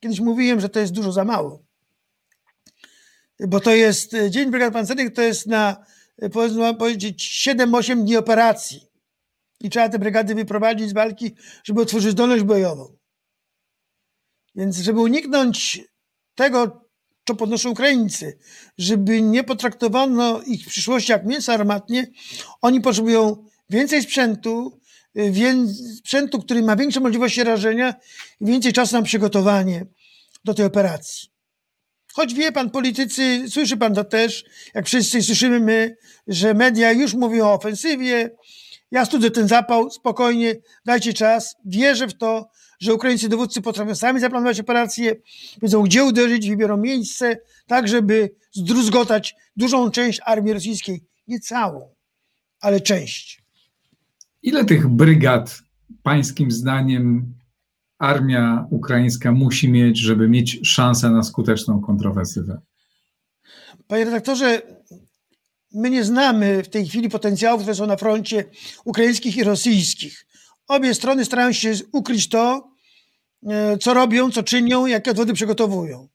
Kiedyś 0.00 0.20
mówiłem, 0.20 0.60
że 0.60 0.68
to 0.68 0.80
jest 0.80 0.92
dużo 0.92 1.12
za 1.12 1.24
mało. 1.24 1.62
Bo 3.40 3.60
to 3.60 3.70
jest 3.70 4.12
9 4.30 4.50
brygad 4.50 4.72
pancernych, 4.72 5.12
to 5.12 5.22
jest 5.22 5.46
na 5.46 5.84
powiedzmy 6.32 6.74
powiedzieć 6.74 7.46
7-8 7.48 8.02
dni 8.02 8.16
operacji. 8.16 8.80
I 9.60 9.70
trzeba 9.70 9.88
te 9.88 9.98
brygady 9.98 10.34
wyprowadzić 10.34 10.88
z 10.88 10.92
walki, 10.92 11.34
żeby 11.64 11.80
otworzyć 11.80 12.12
zdolność 12.12 12.44
bojową. 12.44 12.96
Więc 14.54 14.76
żeby 14.76 15.00
uniknąć 15.00 15.80
tego, 16.34 16.84
co 17.28 17.34
podnoszą 17.34 17.70
Ukraińcy, 17.70 18.38
żeby 18.78 19.22
nie 19.22 19.44
potraktowano 19.44 20.42
ich 20.42 20.64
w 20.64 20.68
przyszłości 20.68 21.12
jak 21.12 21.26
mięsa 21.26 21.54
armatnie, 21.54 22.06
oni 22.62 22.80
potrzebują 22.80 23.46
więcej 23.70 24.02
sprzętu, 24.02 24.80
więcej 25.14 25.86
sprzętu, 25.96 26.42
który 26.42 26.62
ma 26.62 26.76
większe 26.76 27.00
możliwości 27.00 27.44
rażenia 27.44 27.94
i 28.40 28.46
więcej 28.46 28.72
czasu 28.72 28.96
na 28.96 29.02
przygotowanie 29.02 29.86
do 30.44 30.54
tej 30.54 30.66
operacji. 30.66 31.33
Choć 32.14 32.34
wie 32.34 32.52
pan, 32.52 32.70
politycy, 32.70 33.44
słyszy 33.48 33.76
pan 33.76 33.94
to 33.94 34.04
też, 34.04 34.44
jak 34.74 34.86
wszyscy 34.86 35.22
słyszymy 35.22 35.60
my, 35.60 35.96
że 36.26 36.54
media 36.54 36.92
już 36.92 37.14
mówią 37.14 37.46
o 37.46 37.52
ofensywie. 37.52 38.30
Ja 38.90 39.04
studzę 39.04 39.30
ten 39.30 39.48
zapał, 39.48 39.90
spokojnie, 39.90 40.54
dajcie 40.84 41.12
czas. 41.12 41.56
Wierzę 41.64 42.08
w 42.08 42.14
to, 42.14 42.50
że 42.80 42.94
ukraińscy 42.94 43.28
dowódcy 43.28 43.62
potrafią 43.62 43.94
sami 43.94 44.20
zaplanować 44.20 44.60
operacje, 44.60 45.14
wiedzą 45.62 45.82
gdzie 45.82 46.04
uderzyć, 46.04 46.50
wybiorą 46.50 46.76
miejsce, 46.76 47.36
tak 47.66 47.88
żeby 47.88 48.30
zdruzgotać 48.52 49.34
dużą 49.56 49.90
część 49.90 50.20
armii 50.24 50.52
rosyjskiej. 50.52 51.04
Nie 51.28 51.40
całą, 51.40 51.94
ale 52.60 52.80
część. 52.80 53.42
Ile 54.42 54.64
tych 54.64 54.88
brygad 54.88 55.62
pańskim 56.02 56.50
zdaniem 56.50 57.34
armia 57.98 58.66
ukraińska 58.70 59.32
musi 59.32 59.68
mieć, 59.70 59.98
żeby 59.98 60.28
mieć 60.28 60.60
szansę 60.62 61.10
na 61.10 61.22
skuteczną 61.22 61.80
kontrofensywę? 61.80 62.60
Panie 63.86 64.04
redaktorze, 64.04 64.62
my 65.74 65.90
nie 65.90 66.04
znamy 66.04 66.62
w 66.62 66.68
tej 66.68 66.88
chwili 66.88 67.08
potencjałów, 67.08 67.62
które 67.62 67.74
są 67.74 67.86
na 67.86 67.96
froncie 67.96 68.44
ukraińskich 68.84 69.36
i 69.36 69.44
rosyjskich. 69.44 70.26
Obie 70.68 70.94
strony 70.94 71.24
starają 71.24 71.52
się 71.52 71.72
ukryć 71.92 72.28
to, 72.28 72.70
e, 73.46 73.78
co 73.78 73.94
robią, 73.94 74.30
co 74.30 74.42
czynią, 74.42 74.86
jakie 74.86 75.10
odwody 75.10 75.32
przygotowują. 75.32 76.08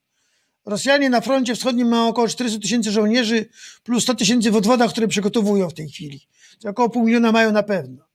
Rosjanie 0.66 1.10
na 1.10 1.20
froncie 1.20 1.54
wschodnim 1.54 1.88
mają 1.88 2.08
około 2.08 2.28
400 2.28 2.60
tysięcy 2.60 2.90
żołnierzy 2.90 3.48
plus 3.82 4.02
100 4.02 4.14
tysięcy 4.14 4.50
w 4.50 4.56
odwodach, 4.56 4.90
które 4.90 5.08
przygotowują 5.08 5.70
w 5.70 5.74
tej 5.74 5.88
chwili. 5.88 6.20
To 6.62 6.68
około 6.68 6.90
pół 6.90 7.04
miliona 7.04 7.32
mają 7.32 7.52
na 7.52 7.62
pewno. 7.62 8.09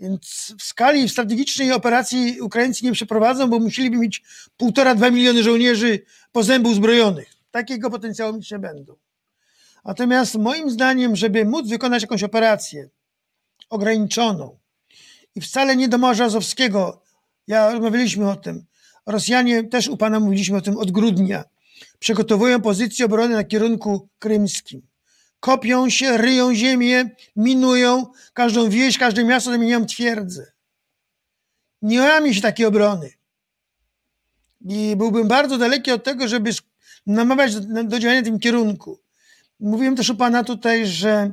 Więc 0.00 0.54
w 0.58 0.62
skali 0.62 1.08
strategicznej 1.08 1.72
operacji 1.72 2.40
Ukraińcy 2.40 2.84
nie 2.84 2.92
przeprowadzą, 2.92 3.50
bo 3.50 3.58
musieliby 3.58 3.96
mieć 3.96 4.22
półtora, 4.56 4.94
dwa 4.94 5.10
miliony 5.10 5.42
żołnierzy 5.42 6.02
po 6.32 6.42
zębu 6.42 6.70
uzbrojonych. 6.70 7.28
Takiego 7.50 7.90
potencjału 7.90 8.36
mieć 8.36 8.50
nie 8.50 8.58
będą. 8.58 8.96
Natomiast 9.84 10.34
moim 10.34 10.70
zdaniem, 10.70 11.16
żeby 11.16 11.44
móc 11.44 11.68
wykonać 11.68 12.02
jakąś 12.02 12.22
operację 12.22 12.88
ograniczoną 13.70 14.58
i 15.34 15.40
wcale 15.40 15.76
nie 15.76 15.88
do 15.88 15.98
Morza 15.98 16.24
Azowskiego, 16.24 17.02
ja 17.46 17.70
rozmawialiśmy 17.70 18.30
o 18.30 18.36
tym, 18.36 18.66
Rosjanie 19.06 19.64
też 19.64 19.88
u 19.88 19.96
Pana 19.96 20.20
mówiliśmy 20.20 20.56
o 20.56 20.60
tym 20.60 20.76
od 20.76 20.90
grudnia, 20.90 21.44
przygotowują 21.98 22.60
pozycję 22.60 23.06
obrony 23.06 23.34
na 23.34 23.44
kierunku 23.44 24.08
krymskim 24.18 24.82
kopią 25.40 25.90
się, 25.90 26.16
ryją 26.16 26.54
ziemię, 26.54 27.10
minują 27.36 28.06
każdą 28.32 28.70
wieś, 28.70 28.98
każde 28.98 29.24
miasto, 29.24 29.50
zamieniają 29.50 29.86
twierdzę. 29.86 30.52
Nie 31.82 32.00
łamie 32.00 32.34
się 32.34 32.40
takiej 32.40 32.66
obrony. 32.66 33.10
I 34.68 34.96
byłbym 34.96 35.28
bardzo 35.28 35.58
daleki 35.58 35.92
od 35.92 36.04
tego, 36.04 36.28
żeby 36.28 36.50
namawiać 37.06 37.54
do, 37.60 37.84
do 37.84 37.98
działania 37.98 38.20
w 38.20 38.24
tym 38.24 38.38
kierunku. 38.38 39.00
Mówiłem 39.60 39.96
też 39.96 40.10
u 40.10 40.16
Pana 40.16 40.44
tutaj, 40.44 40.86
że 40.86 41.32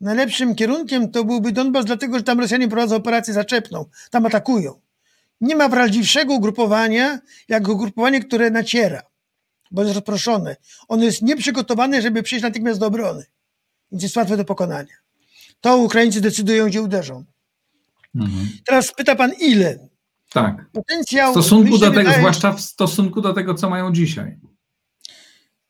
najlepszym 0.00 0.54
kierunkiem 0.54 1.10
to 1.10 1.24
byłby 1.24 1.52
Donbas, 1.52 1.84
dlatego 1.84 2.18
że 2.18 2.24
tam 2.24 2.40
Rosjanie 2.40 2.68
prowadzą 2.68 2.96
operację 2.96 3.34
zaczepną, 3.34 3.84
tam 4.10 4.26
atakują. 4.26 4.80
Nie 5.40 5.56
ma 5.56 5.68
wrażliwszego 5.68 6.34
ugrupowania, 6.34 7.18
jak 7.48 7.68
ugrupowanie, 7.68 8.20
które 8.20 8.50
naciera, 8.50 9.02
bo 9.70 9.82
jest 9.82 9.94
rozproszone. 9.94 10.56
Ono 10.88 11.04
jest 11.04 11.22
nieprzygotowane, 11.22 12.02
żeby 12.02 12.22
przejść 12.22 12.42
natychmiast 12.42 12.80
do 12.80 12.86
obrony 12.86 13.24
więc 13.94 14.02
jest 14.02 14.16
łatwe 14.16 14.36
do 14.36 14.44
pokonania. 14.44 14.94
To 15.60 15.76
Ukraińcy 15.76 16.20
decydują, 16.20 16.66
gdzie 16.66 16.82
uderzą. 16.82 17.24
Mhm. 18.14 18.48
Teraz 18.66 18.92
pyta 18.92 19.16
pan 19.16 19.32
ile? 19.40 19.88
Tak. 20.32 20.70
Potencjał. 20.72 21.32
W 21.32 21.34
stosunku 21.34 21.78
do 21.78 21.86
tego, 21.90 21.96
wydaje, 21.96 22.18
zwłaszcza 22.18 22.52
w 22.52 22.60
stosunku 22.60 23.20
do 23.20 23.32
tego, 23.32 23.54
co 23.54 23.70
mają 23.70 23.92
dzisiaj. 23.92 24.38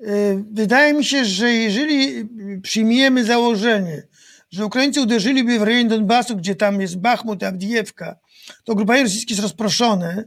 Y, 0.01 0.45
wydaje 0.53 0.95
mi 0.95 1.05
się, 1.05 1.25
że 1.25 1.53
jeżeli 1.53 2.29
przyjmiemy 2.63 3.25
założenie, 3.25 4.03
że 4.51 4.67
Ukraińcy 4.67 5.01
uderzyliby 5.01 5.59
w 5.59 5.63
rejon 5.63 5.89
Donbasu, 5.89 6.37
gdzie 6.37 6.55
tam 6.55 6.81
jest 6.81 6.99
Bachmut, 6.99 7.43
Avdiivka, 7.43 8.17
to 8.65 8.75
grupa 8.75 9.03
rosyjskie 9.03 9.35
jest 9.35 9.43
rozproszone. 9.43 10.25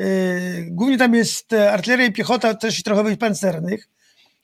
Y, 0.00 0.68
głównie 0.70 0.98
tam 0.98 1.14
jest 1.14 1.52
artyleria 1.52 2.06
i 2.06 2.12
piechota, 2.12 2.54
też 2.54 2.78
i 2.78 2.82
trochę 2.82 3.16
pancernych. 3.16 3.88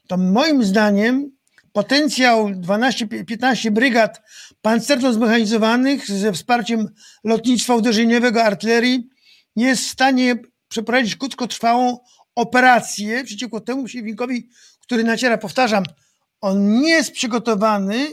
To 0.07 0.17
moim 0.17 0.65
zdaniem 0.65 1.37
potencjał 1.73 2.49
12-15 2.49 3.71
brygad 3.71 4.23
pancerno-zmechanizowanych 4.63 6.07
ze 6.07 6.33
wsparciem 6.33 6.89
lotnictwa 7.25 7.75
uderzeniowego, 7.75 8.45
artylerii 8.45 9.09
jest 9.57 9.85
w 9.85 9.91
stanie 9.91 10.39
przeprowadzić 10.69 11.17
krótkotrwałą 11.17 11.99
operację 12.35 13.25
przeciwko 13.25 13.61
temu 13.61 13.85
przeciwnikowi, 13.85 14.49
który 14.83 15.05
naciera. 15.05 15.39
Powtarzam, 15.39 15.85
on 16.41 16.81
nie 16.81 16.91
jest 16.91 17.13
przygotowany 17.13 18.07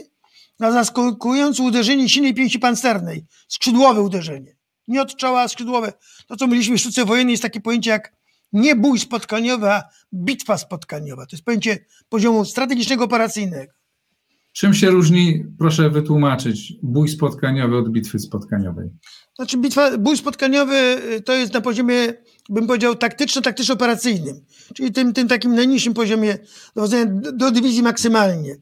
na 0.60 0.72
zaskakujące 0.72 1.62
uderzenie 1.62 2.08
silnej 2.08 2.34
pięści 2.34 2.58
pancernej, 2.58 3.24
skrzydłowe 3.48 4.02
uderzenie. 4.02 4.56
Nie 4.88 5.02
od 5.02 5.16
czoła, 5.16 5.48
skrzydłowe. 5.48 5.92
To, 6.26 6.36
co 6.36 6.46
mieliśmy 6.46 6.76
w 6.76 6.80
sztuce 6.80 7.04
wojennej, 7.04 7.32
jest 7.32 7.42
takie 7.42 7.60
pojęcie 7.60 7.90
jak 7.90 8.12
nie 8.52 8.76
bój 8.76 8.98
spotkaniowy, 8.98 9.70
a 9.70 9.82
bitwa 10.14 10.58
spotkaniowa. 10.58 11.26
To 11.26 11.36
jest 11.36 11.44
pojęcie 11.44 11.78
poziomu 12.08 12.44
strategicznego, 12.44 13.04
operacyjnego. 13.04 13.72
Czym 14.54 14.74
się 14.74 14.90
różni, 14.90 15.44
proszę 15.58 15.90
wytłumaczyć, 15.90 16.72
bój 16.82 17.08
spotkaniowy 17.08 17.76
od 17.76 17.88
bitwy 17.88 18.18
spotkaniowej? 18.18 18.88
Znaczy, 19.36 19.58
bitwa, 19.58 19.98
bój 19.98 20.16
spotkaniowy 20.16 20.76
y, 21.12 21.20
to 21.20 21.32
jest 21.32 21.52
na 21.52 21.60
poziomie, 21.60 22.14
bym 22.48 22.66
powiedział, 22.66 22.94
taktyczno-taktyczno-operacyjnym, 22.94 24.40
czyli 24.74 24.92
tym, 24.92 25.12
tym 25.12 25.28
takim 25.28 25.54
najniższym 25.54 25.94
poziomie 25.94 26.38
dowodzenia 26.74 27.06
do, 27.32 27.50
dywizji 27.50 27.82
maksymalnie. 27.82 28.56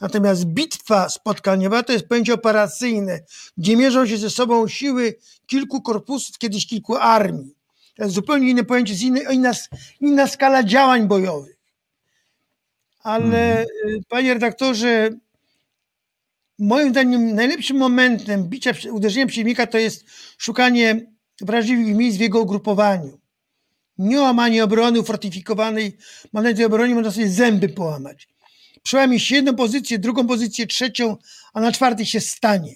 Natomiast 0.00 0.44
bitwa 0.44 1.08
spotkaniowa 1.08 1.82
to 1.82 1.92
jest 1.92 2.08
pojęcie 2.08 2.34
operacyjne, 2.34 3.20
gdzie 3.58 3.76
mierzą 3.76 4.06
się 4.06 4.18
ze 4.18 4.30
sobą 4.30 4.68
siły 4.68 5.14
kilku 5.46 5.82
korpusów, 5.82 6.38
kiedyś 6.38 6.66
kilku 6.66 6.96
armii. 6.96 7.54
To 7.96 8.02
jest 8.02 8.14
zupełnie 8.14 8.50
inne 8.50 8.64
pojęcie, 8.64 8.92
jest 8.92 9.02
inna, 9.02 9.52
inna, 10.00 10.26
skala 10.26 10.62
działań 10.62 11.08
bojowych. 11.08 11.56
ale 13.02 13.60
mhm. 13.60 13.66
panie 14.08 14.34
redaktorze, 14.34 15.10
moim 16.58 16.90
zdaniem 16.90 17.34
najlepszym 17.34 17.76
momentem 17.76 18.48
bicia, 18.48 18.72
uderzenia 18.90 19.26
przeciwnika 19.26 19.66
to 19.66 19.78
jest 19.78 20.04
szukanie 20.38 21.06
wrażliwych 21.40 21.96
miejsc 21.96 22.18
w 22.18 22.20
jego 22.20 22.40
ugrupowaniu. 22.40 23.18
Nie 23.98 24.20
łamanie 24.20 24.64
obrony 24.64 25.00
ufortyfikowanej, 25.00 25.96
nadzieję, 26.32 26.66
obronie 26.66 26.94
można 26.94 27.10
sobie 27.10 27.28
zęby 27.28 27.68
połamać. 27.68 28.28
Przełamie 28.82 29.20
się 29.20 29.34
jedną 29.34 29.54
pozycję, 29.56 29.98
drugą 29.98 30.26
pozycję, 30.26 30.66
trzecią, 30.66 31.16
a 31.52 31.60
na 31.60 31.72
czwartej 31.72 32.06
się 32.06 32.20
stanie. 32.20 32.74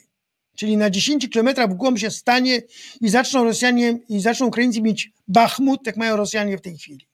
Czyli 0.56 0.76
na 0.76 0.90
10 0.90 1.28
kilometrach 1.28 1.70
w 1.70 1.74
głąb 1.74 1.98
się 1.98 2.10
stanie 2.10 2.62
i 3.00 3.08
zaczną 3.08 3.44
Rosjanie, 3.44 3.98
i 4.08 4.20
zaczną 4.20 4.46
Ukraińcy 4.46 4.82
mieć 4.82 5.10
Bachmut, 5.28 5.86
jak 5.86 5.96
mają 5.96 6.16
Rosjanie 6.16 6.58
w 6.58 6.60
tej 6.60 6.78
chwili. 6.78 7.08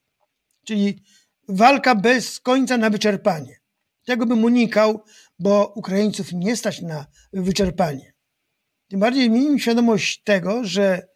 Czyli 0.64 1.02
walka 1.48 1.94
bez 1.94 2.40
końca 2.40 2.76
na 2.76 2.90
wyczerpanie. 2.90 3.60
Tego 4.08 4.26
bym 4.26 4.44
unikał, 4.44 5.04
bo 5.38 5.72
Ukraińców 5.74 6.32
nie 6.32 6.56
stać 6.56 6.82
na 6.82 7.06
wyczerpanie. 7.32 8.12
Tym 8.88 9.00
bardziej 9.00 9.30
miejmy 9.30 9.60
świadomość 9.60 10.22
tego, 10.22 10.64
że 10.64 11.08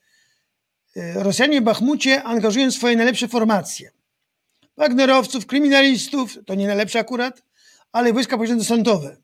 e, 0.96 1.22
Rosjanie 1.22 1.61
w 1.61 1.64
Bachmucie 1.64 2.22
angażują 2.22 2.70
swoje 2.70 2.96
najlepsze 2.96 3.28
formacje. 3.28 3.90
Wagnerowców, 4.76 5.46
kryminalistów, 5.46 6.38
to 6.46 6.54
nie 6.54 6.66
najlepsze 6.66 6.99
akurat, 6.99 7.42
ale 7.92 8.12
wojska 8.12 8.38
sądowe. 8.62 9.16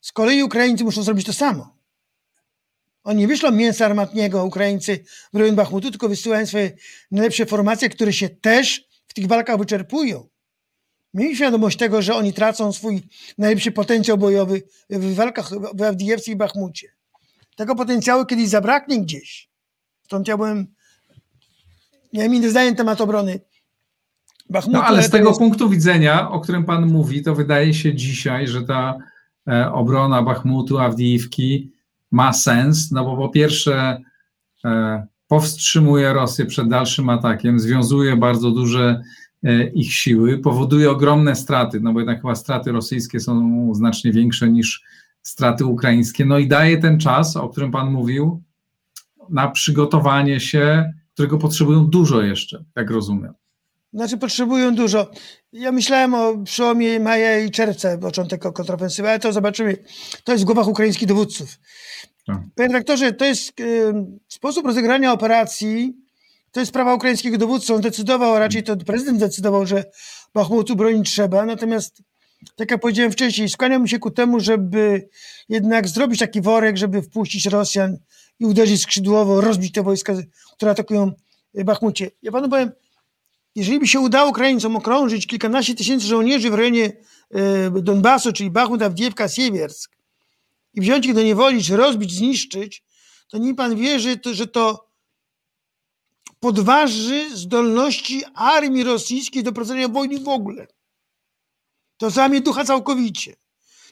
Z 0.00 0.12
kolei 0.12 0.42
Ukraińcy 0.42 0.84
muszą 0.84 1.02
zrobić 1.02 1.26
to 1.26 1.32
samo. 1.32 1.76
Oni 3.04 3.20
nie 3.20 3.28
wyślą 3.28 3.50
mięsa 3.50 3.86
armatniego 3.86 4.44
Ukraińcy 4.44 5.04
w 5.32 5.36
rejon 5.36 5.56
Bachmutu, 5.56 5.90
tylko 5.90 6.08
wysyłają 6.08 6.46
swoje 6.46 6.72
najlepsze 7.10 7.46
formacje, 7.46 7.88
które 7.88 8.12
się 8.12 8.28
też 8.28 8.88
w 9.06 9.14
tych 9.14 9.26
walkach 9.26 9.58
wyczerpują. 9.58 10.30
Mieli 11.14 11.36
świadomość 11.36 11.78
tego, 11.78 12.02
że 12.02 12.14
oni 12.14 12.32
tracą 12.32 12.72
swój 12.72 13.02
najlepszy 13.38 13.72
potencjał 13.72 14.18
bojowy 14.18 14.62
w 14.90 15.14
walkach 15.14 15.50
w 15.74 15.82
Awdijewskim 15.82 16.34
i 16.34 16.36
Bachmucie. 16.36 16.88
Tego 17.56 17.74
potencjału 17.74 18.24
kiedyś 18.24 18.48
zabraknie 18.48 19.00
gdzieś. 19.00 19.50
Stąd 20.02 20.28
ja 20.28 20.36
byłem, 20.36 20.66
miałem 22.12 22.34
inne 22.34 22.50
zdanie 22.50 22.70
na 22.70 22.76
temat 22.76 23.00
obrony 23.00 23.40
Bachmutu. 24.50 24.78
No 24.78 24.84
ale 24.84 25.02
z 25.02 25.10
tego 25.10 25.28
jest... 25.28 25.38
punktu 25.38 25.68
widzenia, 25.68 26.30
o 26.30 26.40
którym 26.40 26.64
pan 26.64 26.86
mówi, 26.86 27.22
to 27.22 27.34
wydaje 27.34 27.74
się 27.74 27.94
dzisiaj, 27.94 28.48
że 28.48 28.62
ta 28.62 28.98
e, 29.48 29.72
obrona 29.72 30.22
Bachmutu, 30.22 30.78
Awdijiwki 30.78 31.72
ma 32.10 32.32
sens, 32.32 32.90
no 32.90 33.04
bo 33.04 33.16
po 33.16 33.28
pierwsze 33.28 34.02
e, 34.64 35.06
powstrzymuje 35.28 36.12
Rosję 36.12 36.46
przed 36.46 36.68
dalszym 36.68 37.08
atakiem, 37.08 37.60
związuje 37.60 38.16
bardzo 38.16 38.50
duże 38.50 39.02
ich 39.74 39.94
siły, 39.94 40.38
powoduje 40.38 40.90
ogromne 40.90 41.36
straty, 41.36 41.80
no 41.80 41.92
bo 41.92 42.00
jednak 42.00 42.20
chyba 42.20 42.34
straty 42.34 42.72
rosyjskie 42.72 43.20
są 43.20 43.70
znacznie 43.74 44.12
większe 44.12 44.50
niż 44.50 44.82
straty 45.22 45.64
ukraińskie, 45.64 46.24
no 46.24 46.38
i 46.38 46.48
daje 46.48 46.78
ten 46.78 46.98
czas, 46.98 47.36
o 47.36 47.48
którym 47.48 47.70
Pan 47.70 47.90
mówił, 47.90 48.42
na 49.30 49.48
przygotowanie 49.48 50.40
się, 50.40 50.92
którego 51.12 51.38
potrzebują 51.38 51.86
dużo 51.86 52.22
jeszcze, 52.22 52.64
jak 52.76 52.90
rozumiem. 52.90 53.34
Znaczy 53.92 54.18
potrzebują 54.18 54.74
dużo. 54.74 55.10
Ja 55.52 55.72
myślałem 55.72 56.14
o 56.14 56.38
przełomie 56.44 57.00
maja 57.00 57.38
i 57.38 57.50
czerwca, 57.50 57.98
początek 57.98 58.42
kontrofensywy, 58.52 59.08
ale 59.08 59.18
to 59.18 59.32
zobaczymy. 59.32 59.76
To 60.24 60.32
jest 60.32 60.44
w 60.44 60.46
głowach 60.46 60.68
ukraińskich 60.68 61.08
dowódców. 61.08 61.58
Tak. 62.26 62.38
Panie 62.54 62.68
redaktorze, 62.68 63.12
to 63.12 63.24
jest 63.24 63.60
y, 63.60 63.92
sposób 64.28 64.66
rozegrania 64.66 65.12
operacji, 65.12 65.96
to 66.52 66.60
jest 66.60 66.70
sprawa 66.70 66.94
ukraińskiego 66.94 67.38
dowódcy. 67.38 67.74
On 67.74 67.80
decydował, 67.80 68.34
a 68.34 68.38
raczej 68.38 68.62
to 68.62 68.76
prezydent 68.76 69.18
decydował, 69.18 69.66
że 69.66 69.84
Bachmutu 70.34 70.76
bronić 70.76 71.10
trzeba. 71.10 71.46
Natomiast, 71.46 72.02
tak 72.56 72.70
jak 72.70 72.80
powiedziałem 72.80 73.12
wcześniej, 73.12 73.48
skłaniam 73.48 73.88
się 73.88 73.98
ku 73.98 74.10
temu, 74.10 74.40
żeby 74.40 75.08
jednak 75.48 75.88
zrobić 75.88 76.20
taki 76.20 76.40
worek, 76.40 76.76
żeby 76.76 77.02
wpuścić 77.02 77.46
Rosjan 77.46 77.98
i 78.40 78.46
uderzyć 78.46 78.82
skrzydłowo, 78.82 79.40
rozbić 79.40 79.72
te 79.72 79.82
wojska, 79.82 80.14
które 80.56 80.70
atakują 80.70 81.12
Bachmucie. 81.54 82.10
Ja 82.22 82.32
panu 82.32 82.48
powiem, 82.48 82.70
jeżeli 83.54 83.80
by 83.80 83.86
się 83.86 84.00
udało 84.00 84.30
Ukraińcom 84.30 84.76
okrążyć 84.76 85.26
kilkanaście 85.26 85.74
tysięcy 85.74 86.06
żołnierzy 86.06 86.50
w 86.50 86.54
rejonie 86.54 86.92
y, 87.76 87.82
Donbasu, 87.82 88.32
czyli 88.32 88.50
Bachmut, 88.50 88.82
Awdiewka, 88.82 89.28
Siewiersk, 89.28 89.96
i 90.74 90.80
wziąć 90.80 91.06
ich 91.06 91.14
do 91.14 91.22
niewoli, 91.22 91.62
czy 91.62 91.76
rozbić, 91.76 92.12
zniszczyć, 92.12 92.84
to 93.28 93.38
nie 93.38 93.54
pan 93.54 93.76
wie, 93.76 94.00
że 94.00 94.16
to, 94.16 94.34
że 94.34 94.46
to 94.46 94.89
podważy 96.40 97.36
zdolności 97.36 98.24
armii 98.34 98.84
rosyjskiej 98.84 99.42
do 99.42 99.52
prowadzenia 99.52 99.88
wojny 99.88 100.20
w 100.20 100.28
ogóle. 100.28 100.66
To 101.96 102.10
zamiast 102.10 102.44
ducha 102.44 102.64
całkowicie. 102.64 103.36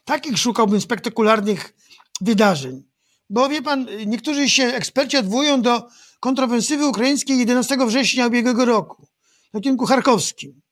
Takich 0.05 0.39
szukałbym 0.39 0.81
spektakularnych 0.81 1.75
wydarzeń. 2.21 2.85
Bo 3.31 3.49
wie 3.49 3.63
pan, 3.63 3.87
niektórzy 4.07 4.51
się 4.51 4.65
eksperci 4.65 5.17
odwołują 5.17 5.63
do 5.63 5.89
kontrofensywy 6.21 6.87
ukraińskiej 6.87 7.39
11 7.39 7.77
września 7.87 8.27
ubiegłego 8.27 8.65
roku 8.65 9.07
na 9.53 9.61
kierunku 9.61 9.87
charkowskim. 9.87 10.63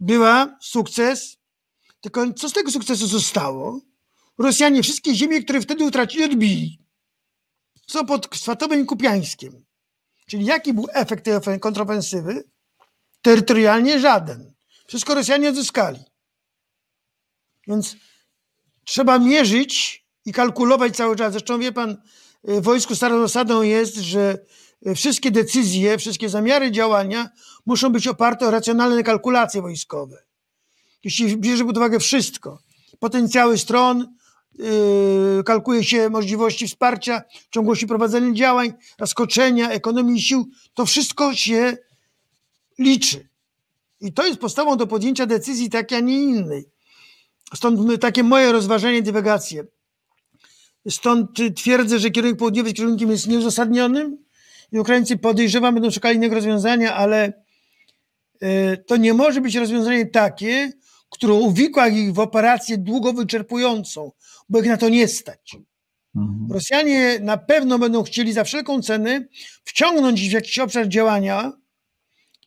Była 0.00 0.58
sukces, 0.60 1.36
tylko 2.00 2.32
co 2.32 2.48
z 2.48 2.52
tego 2.52 2.70
sukcesu 2.70 3.06
zostało? 3.06 3.80
Rosjanie 4.38 4.82
wszystkie 4.82 5.14
ziemie, 5.14 5.42
które 5.42 5.60
wtedy 5.60 5.84
utracili, 5.84 6.24
odbili. 6.24 6.78
Co 7.86 8.04
pod 8.04 8.36
Swatowem 8.36 8.82
i 8.82 8.86
Kupiańskiem. 8.86 9.64
Czyli 10.30 10.44
jaki 10.44 10.72
był 10.72 10.86
efekt 10.92 11.24
tej 11.24 11.60
kontrofensywy? 11.60 12.44
Terytorialnie 13.22 14.00
żaden. 14.00 14.54
Wszystko 14.86 15.14
Rosjanie 15.14 15.48
odzyskali. 15.48 15.98
Więc 17.66 17.96
trzeba 18.84 19.18
mierzyć 19.18 20.04
i 20.24 20.32
kalkulować 20.32 20.96
cały 20.96 21.16
czas. 21.16 21.32
Zresztą 21.32 21.58
wie 21.58 21.72
pan, 21.72 22.02
w 22.44 22.62
wojsku 22.62 22.96
starą 22.96 23.20
zasadą 23.20 23.62
jest, 23.62 23.96
że 23.96 24.38
wszystkie 24.96 25.30
decyzje, 25.30 25.98
wszystkie 25.98 26.28
zamiary 26.28 26.70
działania 26.70 27.30
muszą 27.66 27.92
być 27.92 28.06
oparte 28.06 28.46
o 28.46 28.50
racjonalne 28.50 29.02
kalkulacje 29.02 29.62
wojskowe. 29.62 30.22
Jeśli 31.04 31.36
bierze 31.36 31.64
pod 31.64 31.76
uwagę 31.76 31.98
wszystko, 31.98 32.62
potencjały 32.98 33.58
stron, 33.58 34.16
Yy, 34.58 35.42
kalkuluje 35.44 35.84
się 35.84 36.10
możliwości 36.10 36.68
wsparcia, 36.68 37.22
ciągłości 37.50 37.86
prowadzenia 37.86 38.34
działań, 38.34 38.72
zaskoczenia, 38.98 39.70
ekonomii 39.70 40.22
sił. 40.22 40.48
To 40.74 40.86
wszystko 40.86 41.34
się 41.34 41.76
liczy. 42.78 43.28
I 44.00 44.12
to 44.12 44.26
jest 44.26 44.40
podstawą 44.40 44.76
do 44.76 44.86
podjęcia 44.86 45.26
decyzji 45.26 45.70
takiej, 45.70 45.98
a 45.98 46.00
nie 46.00 46.22
innej. 46.22 46.64
Stąd 47.54 48.00
takie 48.00 48.22
moje 48.22 48.52
rozważenie, 48.52 49.02
dywagacje. 49.02 49.64
Stąd 50.88 51.30
twierdzę, 51.56 51.98
że 51.98 52.10
kierunek 52.10 52.38
południowy 52.38 52.72
kierunkiem 52.72 53.10
jest 53.10 53.28
nieuzasadnionym 53.28 54.18
i 54.72 54.78
Ukraińcy 54.78 55.18
podejrzewam 55.18 55.74
będą 55.74 55.90
szukali 55.90 56.16
innego 56.16 56.34
rozwiązania, 56.34 56.94
ale 56.94 57.32
yy, 58.40 58.84
to 58.86 58.96
nie 58.96 59.14
może 59.14 59.40
być 59.40 59.54
rozwiązanie 59.54 60.06
takie, 60.06 60.72
które 61.10 61.34
uwikła 61.34 61.88
ich 61.88 62.12
w 62.12 62.18
operację 62.18 62.78
długo 62.78 63.12
wyczerpującą, 63.12 64.12
bo 64.48 64.60
ich 64.60 64.66
na 64.66 64.76
to 64.76 64.88
nie 64.88 65.08
stać. 65.08 65.56
Mhm. 66.16 66.52
Rosjanie 66.52 67.18
na 67.20 67.36
pewno 67.36 67.78
będą 67.78 68.02
chcieli 68.02 68.32
za 68.32 68.44
wszelką 68.44 68.82
cenę 68.82 69.24
wciągnąć 69.64 70.22
ich 70.22 70.30
w 70.30 70.32
jakiś 70.32 70.58
obszar 70.58 70.88
działania 70.88 71.52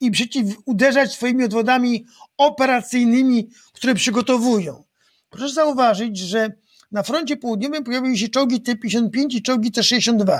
i 0.02 0.12
przeciw 0.12 0.46
uderzać 0.66 1.14
swoimi 1.14 1.44
odwodami 1.44 2.06
operacyjnymi, 2.38 3.50
które 3.74 3.96
przygotowują. 3.96 4.84
Proszę 5.30 5.54
zauważyć, 5.54 6.18
że 6.18 6.52
na 6.92 7.04
froncie 7.04 7.38
południowym 7.38 7.84
pojawiły 7.84 8.18
się 8.18 8.30
czołgi 8.30 8.62
T-55 8.62 9.26
i 9.30 9.42
czołgi 9.42 9.72
T-62. 9.72 10.40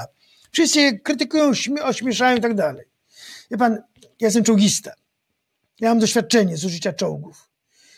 Wszyscy 0.52 0.82
je 0.82 1.00
krytykują, 1.00 1.52
ośmieszają 1.84 2.38
i 2.38 2.42
tak 2.42 2.56
dalej. 2.56 2.86
Wie 3.52 3.58
pan, 3.58 3.74
ja 4.20 4.28
jestem 4.28 4.44
czołgista. 4.44 4.92
Ja 5.80 5.90
mam 5.90 6.00
doświadczenie 6.00 6.58
z 6.58 6.66
użycia 6.66 6.94
czołgów. 6.94 7.53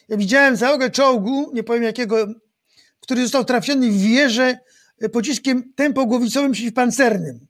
Ja 0.09 0.17
widziałem 0.17 0.55
załogę 0.55 0.89
czołgu, 0.89 1.51
nie 1.53 1.63
powiem 1.63 1.83
jakiego, 1.83 2.27
który 2.99 3.21
został 3.21 3.45
trafiony 3.45 3.91
w 3.91 3.97
wieżę 3.97 4.59
e, 5.01 5.09
pociskiem 5.09 5.73
tempogłowicowym 5.73 6.51
przeciwpancernym. 6.51 7.47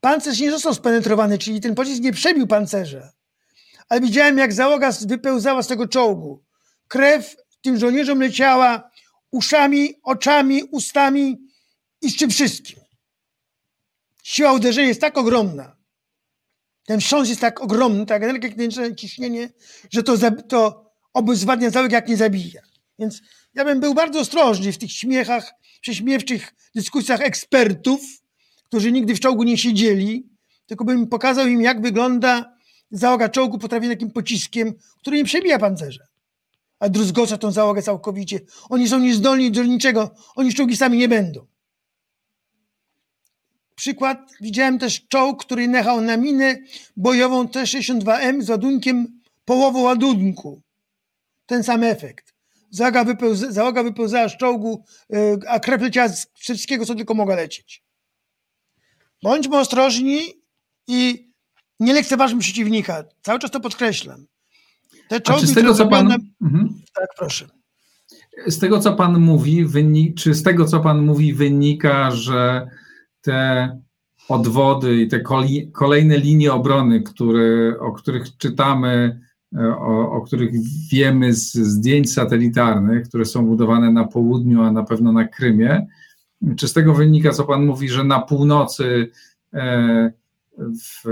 Pancerz 0.00 0.40
nie 0.40 0.50
został 0.50 0.74
spenetrowany, 0.74 1.38
czyli 1.38 1.60
ten 1.60 1.74
pocisk 1.74 2.02
nie 2.02 2.12
przebił 2.12 2.46
pancerza. 2.46 3.12
Ale 3.88 4.00
widziałem, 4.00 4.38
jak 4.38 4.52
załoga 4.52 4.92
wypełzała 5.06 5.62
z 5.62 5.66
tego 5.66 5.88
czołgu. 5.88 6.44
Krew 6.88 7.36
tym 7.62 7.78
żołnierzom 7.78 8.20
leciała 8.20 8.90
uszami, 9.30 9.94
oczami, 10.02 10.64
ustami 10.64 11.38
i 12.02 12.10
z 12.10 12.16
czym 12.16 12.30
wszystkim. 12.30 12.78
Siła 14.22 14.52
uderzenia 14.52 14.88
jest 14.88 15.00
tak 15.00 15.18
ogromna. 15.18 15.76
Ten 16.86 17.00
wstrząs 17.00 17.28
jest 17.28 17.40
tak 17.40 17.60
ogromny, 17.60 18.06
tak 18.06 18.22
energetyczne 18.22 18.96
ciśnienie, 18.96 19.50
że 19.90 20.02
to, 20.02 20.14
to 20.48 20.87
obezwładnia 21.18 21.70
załóg, 21.70 21.92
jak 21.92 22.08
nie 22.08 22.16
zabija. 22.16 22.62
Więc 22.98 23.22
ja 23.54 23.64
bym 23.64 23.80
był 23.80 23.94
bardzo 23.94 24.20
ostrożny 24.20 24.72
w 24.72 24.78
tych 24.78 24.92
śmiechach, 24.92 25.54
prześmiewczych 25.80 26.54
dyskusjach 26.74 27.20
ekspertów, 27.20 28.00
którzy 28.64 28.92
nigdy 28.92 29.14
w 29.14 29.20
czołgu 29.20 29.42
nie 29.42 29.58
siedzieli, 29.58 30.28
tylko 30.66 30.84
bym 30.84 31.06
pokazał 31.06 31.46
im, 31.46 31.62
jak 31.62 31.82
wygląda 31.82 32.54
załoga 32.90 33.28
czołgu 33.28 33.58
potrafiona 33.58 33.94
takim 33.94 34.10
pociskiem, 34.10 34.74
który 34.98 35.16
nie 35.16 35.24
przebija 35.24 35.58
pancerza. 35.58 36.04
a 36.78 36.88
druzgoca 36.88 37.38
tą 37.38 37.50
załogę 37.50 37.82
całkowicie. 37.82 38.40
Oni 38.68 38.88
są 38.88 38.98
niezdolni 38.98 39.50
do 39.50 39.64
niczego, 39.64 40.14
oni 40.36 40.54
czołgi 40.54 40.76
sami 40.76 40.98
nie 40.98 41.08
będą. 41.08 41.46
Przykład, 43.74 44.32
widziałem 44.40 44.78
też 44.78 45.08
czołg, 45.08 45.44
który 45.44 45.62
jechał 45.62 46.00
na 46.00 46.16
minę 46.16 46.56
bojową 46.96 47.48
T-62M 47.48 48.42
z 48.42 48.50
ładunkiem 48.50 49.20
połową 49.44 49.80
ładunku. 49.80 50.62
Ten 51.48 51.64
sam 51.64 51.84
efekt. 51.84 52.34
Załoga, 52.70 53.04
wypełza, 53.04 53.52
załoga 53.52 53.82
wypełzała 53.82 54.28
z 54.28 54.36
czołgu, 54.36 54.84
yy, 55.10 55.38
a 55.48 55.60
krew 55.60 55.82
leciała 55.82 56.08
z 56.08 56.26
wszystkiego, 56.34 56.86
co 56.86 56.94
tylko 56.94 57.14
mogła 57.14 57.34
lecieć. 57.34 57.82
Bądźmy 59.22 59.58
ostrożni 59.58 60.20
i 60.86 61.28
nie 61.80 61.92
lekceważmy 61.92 62.40
przeciwnika. 62.40 63.04
Cały 63.22 63.38
czas 63.38 63.50
to 63.50 63.60
podkreślam. 63.60 64.26
Te 65.08 65.20
czołgi, 65.20 65.46
z 65.46 65.54
tego, 65.54 65.74
co 65.74 65.86
pan... 65.86 66.12
Mhm. 66.42 66.80
Tak, 66.94 67.08
proszę. 67.18 67.48
Z 68.46 68.58
tego, 68.58 68.80
co 68.80 68.92
pan 68.92 69.20
mówi, 69.20 69.64
wyni... 69.64 70.14
czy 70.14 70.34
z 70.34 70.42
tego, 70.42 70.64
co 70.64 70.80
pan 70.80 71.02
mówi, 71.02 71.34
wynika, 71.34 72.10
że 72.10 72.68
te 73.20 73.68
odwody 74.28 74.96
i 74.96 75.08
te 75.08 75.20
kolejne 75.72 76.18
linie 76.18 76.52
obrony, 76.52 77.02
które, 77.02 77.78
o 77.80 77.92
których 77.92 78.36
czytamy, 78.36 79.20
o, 79.56 80.12
o 80.12 80.20
których 80.20 80.50
wiemy 80.90 81.34
z 81.34 81.52
zdjęć 81.52 82.12
satelitarnych, 82.12 83.08
które 83.08 83.24
są 83.24 83.46
budowane 83.46 83.92
na 83.92 84.04
południu, 84.04 84.62
a 84.62 84.72
na 84.72 84.84
pewno 84.84 85.12
na 85.12 85.24
Krymie, 85.24 85.86
czy 86.56 86.68
z 86.68 86.72
tego 86.72 86.94
wynika, 86.94 87.30
co 87.30 87.44
Pan 87.44 87.66
mówi, 87.66 87.88
że 87.88 88.04
na 88.04 88.20
północy 88.20 89.10
e, 89.54 90.12
w 90.58 91.04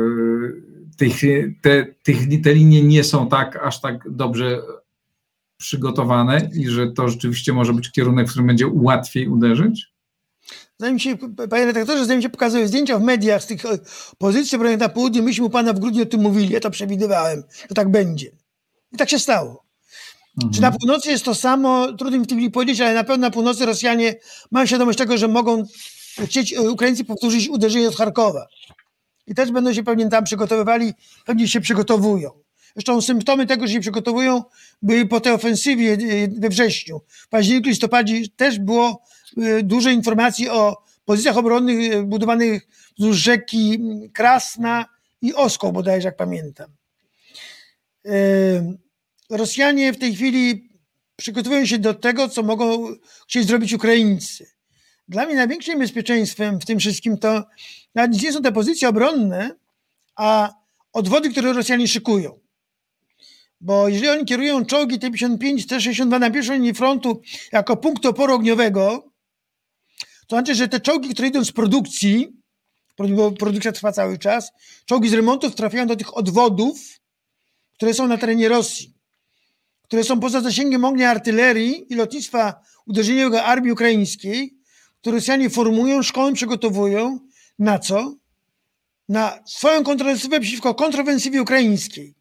tych, 0.97 1.15
te, 1.63 1.87
tych, 2.03 2.43
te 2.43 2.55
linie 2.55 2.83
nie 2.83 3.05
są 3.05 3.29
tak 3.29 3.57
aż 3.57 3.81
tak 3.81 4.11
dobrze 4.11 4.63
przygotowane 5.57 6.51
i 6.55 6.69
że 6.69 6.93
to 6.93 7.09
rzeczywiście 7.09 7.53
może 7.53 7.73
być 7.73 7.93
kierunek, 7.93 8.27
w 8.27 8.31
którym 8.31 8.47
będzie 8.47 8.67
łatwiej 8.69 9.29
uderzyć? 9.29 9.96
Zanim 10.79 10.99
się, 10.99 11.17
panie 11.51 11.65
redaktorze, 11.65 12.07
zanim 12.07 12.23
się 12.23 12.29
pokazują 12.29 12.67
zdjęcia 12.67 12.99
w 12.99 13.03
mediach 13.03 13.43
z 13.43 13.47
tych 13.47 13.63
pozycji 14.19 14.57
obronnych 14.57 14.81
na 14.81 14.89
południu, 14.89 15.23
myśmy 15.23 15.45
u 15.45 15.51
pana 15.51 15.73
w 15.73 15.79
grudniu 15.79 16.03
o 16.03 16.07
tym 16.07 16.21
mówili, 16.21 16.53
ja 16.53 16.61
to 16.61 16.71
przewidywałem, 16.71 17.43
że 17.69 17.75
tak 17.75 17.91
będzie. 17.91 18.31
I 18.93 18.97
tak 18.97 19.11
się 19.11 19.19
stało. 19.19 19.67
Mhm. 20.37 20.55
Czy 20.55 20.61
na 20.61 20.73
północy 20.73 21.11
jest 21.11 21.25
to 21.25 21.35
samo? 21.35 21.93
Trudno 21.93 22.19
mi 22.19 22.25
w 22.25 22.29
tym 22.29 22.39
chwili 22.39 22.51
powiedzieć, 22.51 22.81
ale 22.81 22.95
na 22.95 23.05
pewno 23.05 23.27
na 23.27 23.31
północy 23.31 23.67
Rosjanie 23.67 24.15
mają 24.51 24.67
świadomość 24.67 24.99
tego, 24.99 25.19
że 25.19 25.29
mogą 25.29 25.65
chcieć 26.25 26.53
e, 26.53 26.71
Ukraińcy 26.71 27.05
powtórzyć 27.05 27.49
uderzenie 27.49 27.89
od 27.89 27.97
Charkowa. 27.97 28.47
I 29.27 29.35
też 29.35 29.53
będą 29.53 29.73
się 29.73 29.83
pewnie 29.83 30.09
tam 30.09 30.25
przygotowywali, 30.25 30.93
pewnie 31.27 31.49
się 31.49 31.61
przygotowują. 31.61 32.31
Zresztą 32.75 33.03
symptomy 33.03 33.47
tego, 33.47 33.67
że 33.67 33.73
się 33.73 33.81
przygotowują, 33.81 34.43
były 34.83 35.07
po 35.07 35.21
tej 35.21 35.33
ofensywie 35.33 35.93
e, 35.93 36.29
we 36.41 36.49
wrześniu. 36.49 37.01
W 37.09 37.29
październiku, 37.29 37.69
listopadzie 37.69 38.29
też 38.37 38.59
było 38.59 38.89
e, 38.89 38.97
dużo 39.63 39.91
informacji 39.91 40.49
o 40.49 40.77
pozycjach 41.05 41.37
obronnych 41.37 42.05
budowanych 42.05 42.69
wzdłuż 42.99 43.17
rzeki 43.17 43.81
Krasna 44.13 44.87
i 45.23 45.35
Oskoł 45.35 45.73
bodajże, 45.73 46.09
jak 46.09 46.17
pamiętam. 46.17 46.71
Rosjanie 49.31 49.93
w 49.93 49.99
tej 49.99 50.15
chwili 50.15 50.69
przygotowują 51.17 51.67
się 51.67 51.79
do 51.79 51.95
tego, 51.95 52.29
co 52.29 52.43
mogą 52.43 52.89
chcieć 53.29 53.47
zrobić 53.47 53.73
Ukraińcy. 53.73 54.47
Dla 55.09 55.27
mnie 55.27 55.35
największym 55.35 55.79
bezpieczeństwem 55.79 56.61
w 56.61 56.65
tym 56.65 56.79
wszystkim 56.79 57.19
to 57.19 57.45
nawet 57.95 58.23
nie 58.23 58.33
są 58.33 58.43
te 58.43 58.53
pozycje 58.53 58.89
obronne, 58.89 59.51
a 60.17 60.55
odwody, 60.93 61.31
które 61.31 61.53
Rosjanie 61.53 61.89
szykują. 61.89 62.39
Bo 63.61 63.89
jeżeli 63.89 64.09
oni 64.09 64.25
kierują 64.25 64.65
czołgi 64.65 64.99
T-55, 64.99 65.69
T-62 65.69 66.21
na 66.21 66.31
pierwszą 66.31 66.53
linię 66.53 66.75
frontu 66.75 67.21
jako 67.53 67.77
punkt 67.77 68.07
oporu 68.07 68.35
ogniowego, 68.35 69.13
to 70.27 70.37
znaczy, 70.37 70.55
że 70.55 70.69
te 70.69 70.81
czołgi, 70.81 71.09
które 71.09 71.29
idą 71.29 71.45
z 71.45 71.53
produkcji, 71.53 72.29
bo 72.99 73.33
produkcja 73.33 73.73
trwa 73.73 73.93
cały 73.93 74.19
czas, 74.19 74.53
czołgi 74.87 75.09
z 75.09 75.13
remontów 75.13 75.55
trafiają 75.55 75.87
do 75.87 75.97
tych 75.97 76.17
odwodów, 76.17 76.79
które 77.75 77.95
są 77.95 78.07
na 78.07 78.19
terenie 78.19 78.49
Rosji 78.49 78.97
które 79.87 80.05
są 80.05 80.21
poza 80.21 80.41
zasięgiem 80.41 80.85
ognia 80.85 81.11
artylerii 81.11 81.93
i 81.93 81.95
lotnictwa 81.95 82.55
uderzeniowego 82.87 83.45
armii 83.45 83.73
ukraińskiej, 83.73 84.59
które 85.01 85.17
Rosjanie 85.17 85.51
formują, 85.51 86.03
szkoły 86.03 86.33
przygotowują 86.33 87.19
na 87.59 87.79
co? 87.79 88.15
Na 89.09 89.39
swoją 89.47 89.85
kontrofensywę 89.85 90.41
przeciwko 90.41 90.75
kontrofensywie 90.75 91.43
ukraińskiej. 91.43 92.15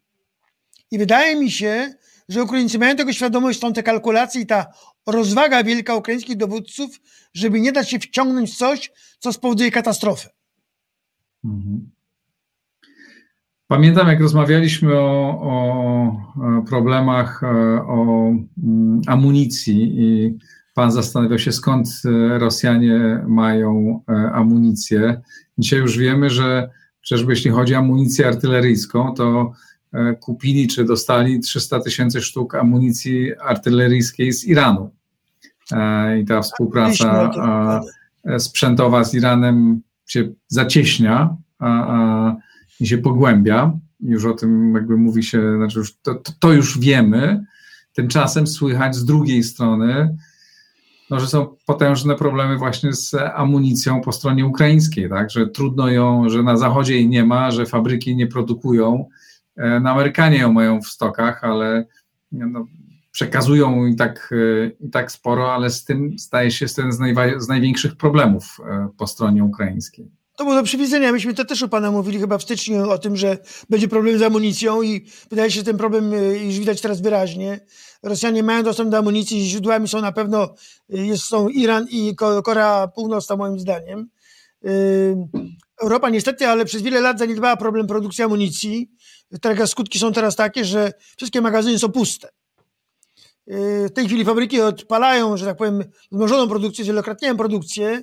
I 0.90 0.98
wydaje 0.98 1.36
mi 1.36 1.50
się, 1.50 1.94
że 2.28 2.42
Ukraińcy 2.42 2.78
mają 2.78 2.96
tego 2.96 3.12
świadomość, 3.12 3.58
stąd 3.58 3.74
te 3.74 3.82
kalkulacje 3.82 4.40
i 4.40 4.46
ta 4.46 4.66
rozwaga 5.06 5.64
wielka 5.64 5.94
ukraińskich 5.94 6.36
dowódców, 6.36 7.00
żeby 7.34 7.60
nie 7.60 7.72
dać 7.72 7.90
się 7.90 7.98
wciągnąć 7.98 8.52
w 8.52 8.56
coś, 8.56 8.92
co 9.18 9.32
spowoduje 9.32 9.70
katastrofę. 9.70 10.28
Mhm. 11.44 11.90
Pamiętam, 13.68 14.08
jak 14.08 14.20
rozmawialiśmy 14.20 14.98
o, 14.98 15.40
o 15.40 16.62
problemach, 16.68 17.42
e, 17.42 17.46
o 17.82 18.30
mm, 18.62 19.00
amunicji 19.06 19.94
i 19.96 20.38
pan 20.74 20.92
zastanawiał 20.92 21.38
się, 21.38 21.52
skąd 21.52 21.88
e, 22.04 22.38
Rosjanie 22.38 23.24
mają 23.28 24.02
e, 24.08 24.12
amunicję. 24.32 25.20
Dzisiaj 25.58 25.78
już 25.78 25.98
wiemy, 25.98 26.30
że 26.30 26.70
chociażby 27.00 27.32
jeśli 27.32 27.50
chodzi 27.50 27.74
o 27.74 27.78
amunicję 27.78 28.28
artyleryjską, 28.28 29.14
to 29.14 29.52
kupili 30.20 30.68
czy 30.68 30.84
dostali 30.84 31.40
300 31.40 31.80
tysięcy 31.80 32.22
sztuk 32.22 32.54
amunicji 32.54 33.38
artyleryjskiej 33.38 34.32
z 34.32 34.44
Iranu. 34.44 34.90
I 36.20 36.24
ta 36.24 36.42
współpraca 36.42 37.30
sprzętowa 38.38 39.04
z 39.04 39.14
Iranem 39.14 39.80
się 40.06 40.28
zacieśnia. 40.48 41.36
I 42.80 42.86
się 42.86 42.98
pogłębia. 42.98 43.72
Już 44.00 44.24
o 44.24 44.32
tym 44.32 44.74
jakby 44.74 44.96
mówi 44.96 45.22
się, 45.22 45.56
znaczy 45.56 45.78
już 45.78 45.96
to, 45.96 46.22
to 46.38 46.52
już 46.52 46.78
wiemy. 46.78 47.44
Tymczasem 47.92 48.46
słychać 48.46 48.96
z 48.96 49.04
drugiej 49.04 49.42
strony, 49.42 50.16
no, 51.10 51.20
że 51.20 51.26
są 51.26 51.56
potężne 51.66 52.14
problemy 52.14 52.58
właśnie 52.58 52.92
z 52.92 53.14
amunicją 53.34 54.00
po 54.00 54.12
stronie 54.12 54.46
ukraińskiej, 54.46 55.08
tak? 55.08 55.30
że 55.30 55.46
trudno 55.46 55.88
ją, 55.88 56.28
że 56.28 56.42
na 56.42 56.56
zachodzie 56.56 56.94
jej 56.94 57.08
nie 57.08 57.24
ma, 57.24 57.50
że 57.50 57.66
fabryki 57.66 58.16
nie 58.16 58.26
produkują. 58.26 59.08
E, 59.56 59.80
no, 59.80 59.90
Amerykanie 59.90 60.38
ją 60.38 60.52
mają 60.52 60.82
w 60.82 60.86
stokach, 60.86 61.44
ale 61.44 61.86
no, 62.32 62.66
przekazują 63.10 63.86
i 63.86 63.96
tak, 63.96 64.30
e, 64.32 64.66
i 64.86 64.90
tak 64.90 65.12
sporo, 65.12 65.54
ale 65.54 65.70
z 65.70 65.84
tym 65.84 66.18
staje 66.18 66.50
się 66.50 66.66
jeden 66.78 66.92
z, 66.92 67.00
najwa- 67.00 67.40
z 67.40 67.48
największych 67.48 67.96
problemów 67.96 68.56
e, 68.70 68.88
po 68.98 69.06
stronie 69.06 69.44
ukraińskiej. 69.44 70.10
To 70.36 70.44
było 70.44 70.56
do 70.56 70.62
przewidzenia. 70.62 71.12
Myśmy 71.12 71.34
to 71.34 71.44
też 71.44 71.62
u 71.62 71.68
Pana 71.68 71.90
mówili 71.90 72.18
chyba 72.18 72.38
w 72.38 72.42
styczniu 72.42 72.90
o 72.90 72.98
tym, 72.98 73.16
że 73.16 73.38
będzie 73.70 73.88
problem 73.88 74.18
z 74.18 74.22
amunicją 74.22 74.82
i 74.82 75.06
wydaje 75.30 75.50
się, 75.50 75.62
ten 75.62 75.76
problem 75.76 76.12
już 76.44 76.58
widać 76.58 76.80
teraz 76.80 77.00
wyraźnie. 77.00 77.60
Rosjanie 78.02 78.42
mają 78.42 78.62
dostęp 78.62 78.90
do 78.90 78.98
amunicji, 78.98 79.50
źródłami 79.50 79.88
są 79.88 80.00
na 80.00 80.12
pewno 80.12 80.54
jest, 80.88 81.22
są 81.22 81.48
Iran 81.48 81.86
i 81.90 82.16
Korea 82.44 82.88
Północna 82.94 83.36
moim 83.36 83.58
zdaniem. 83.58 84.08
Europa 85.82 86.10
niestety, 86.10 86.46
ale 86.46 86.64
przez 86.64 86.82
wiele 86.82 87.00
lat 87.00 87.18
zaniedbała 87.18 87.56
problem 87.56 87.86
produkcji 87.86 88.24
amunicji. 88.24 88.90
Teraz 89.40 89.70
skutki 89.70 89.98
są 89.98 90.12
teraz 90.12 90.36
takie, 90.36 90.64
że 90.64 90.92
wszystkie 91.16 91.40
magazyny 91.40 91.78
są 91.78 91.88
puste. 91.88 92.28
W 93.46 93.90
tej 93.94 94.06
chwili 94.06 94.24
fabryki 94.24 94.60
odpalają, 94.60 95.36
że 95.36 95.46
tak 95.46 95.56
powiem, 95.56 95.84
wzmożoną 96.12 96.48
produkcję, 96.48 96.84
zwielokrotniają 96.84 97.36
produkcję, 97.36 98.02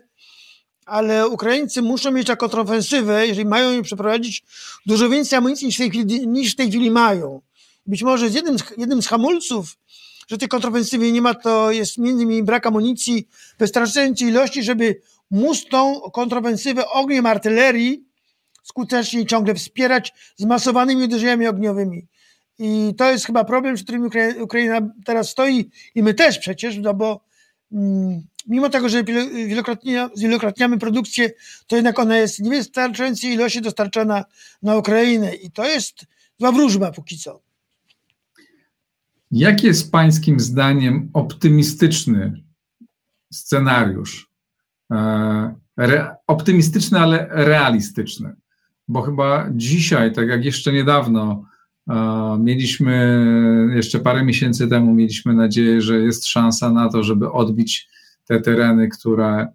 ale 0.85 1.27
Ukraińcy 1.27 1.81
muszą 1.81 2.11
mieć 2.11 2.29
jako 2.29 2.39
kontrofensywę, 2.39 3.27
jeżeli 3.27 3.45
mają 3.45 3.71
ją 3.71 3.81
przeprowadzić, 3.81 4.43
dużo 4.85 5.09
więcej 5.09 5.37
amunicji 5.37 5.67
niż 5.67 5.75
w 5.75 5.77
tej 5.77 5.89
chwili, 5.89 6.27
niż 6.27 6.53
w 6.53 6.55
tej 6.55 6.69
chwili 6.69 6.91
mają. 6.91 7.41
Być 7.85 8.03
może 8.03 8.29
z 8.29 8.33
jednym, 8.33 8.55
jednym 8.77 9.01
z 9.01 9.07
hamulców, 9.07 9.77
że 10.27 10.37
tej 10.37 10.47
kontrofensywy 10.47 11.11
nie 11.11 11.21
ma, 11.21 11.33
to 11.33 11.71
jest 11.71 11.97
między 11.97 12.23
innymi 12.23 12.43
brak 12.43 12.65
amunicji 12.65 13.27
wystarczającej 13.59 14.27
ilości, 14.27 14.63
żeby 14.63 15.01
móc 15.31 15.65
tą 15.69 16.01
kontrofensywę 16.01 16.89
ogniem 16.89 17.25
artylerii 17.25 18.05
skutecznie 18.63 19.25
ciągle 19.25 19.55
wspierać 19.55 20.13
zmasowanymi 20.35 21.03
uderzeniami 21.03 21.47
ogniowymi. 21.47 22.07
I 22.59 22.93
to 22.97 23.11
jest 23.11 23.25
chyba 23.25 23.43
problem, 23.43 23.77
z 23.77 23.83
którym 23.83 24.09
Ukraina 24.41 24.81
teraz 25.05 25.29
stoi 25.29 25.69
i 25.95 26.03
my 26.03 26.13
też 26.13 26.39
przecież, 26.39 26.77
no 26.77 26.93
bo 26.93 27.25
mm, 27.71 28.21
mimo 28.47 28.69
tego, 28.69 28.89
że 28.89 29.03
wielokrotnie, 29.47 30.09
zwielokrotniamy 30.13 30.77
produkcję, 30.77 31.31
to 31.67 31.75
jednak 31.75 31.99
ona 31.99 32.17
jest 32.17 32.39
niewystarczającej 32.39 33.31
ilości 33.31 33.61
dostarczana 33.61 34.25
na 34.61 34.77
Ukrainę 34.77 35.35
i 35.35 35.51
to 35.51 35.65
jest 35.65 36.05
zła 36.39 36.51
wróżba 36.51 36.91
póki 36.91 37.17
co. 37.17 37.41
Jaki 39.31 39.67
jest 39.67 39.91
pańskim 39.91 40.39
zdaniem 40.39 41.09
optymistyczny 41.13 42.43
scenariusz? 43.33 44.32
E, 44.91 45.55
re, 45.77 46.15
optymistyczny, 46.27 46.99
ale 46.99 47.27
realistyczny. 47.31 48.35
Bo 48.87 49.01
chyba 49.01 49.47
dzisiaj, 49.51 50.13
tak 50.13 50.27
jak 50.27 50.45
jeszcze 50.45 50.73
niedawno, 50.73 51.45
Mieliśmy 52.39 53.25
jeszcze 53.75 53.99
parę 53.99 54.23
miesięcy 54.23 54.67
temu 54.67 54.93
mieliśmy 54.93 55.33
nadzieję, 55.33 55.81
że 55.81 55.99
jest 55.99 56.27
szansa 56.27 56.71
na 56.71 56.89
to, 56.89 57.03
żeby 57.03 57.31
odbić 57.31 57.89
te 58.25 58.41
tereny, 58.41 58.89
które 58.89 59.47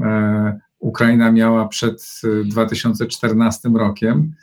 e, 0.00 0.60
Ukraina 0.78 1.32
miała 1.32 1.68
przed 1.68 2.20
2014 2.44 3.68
rokiem. 3.74 4.34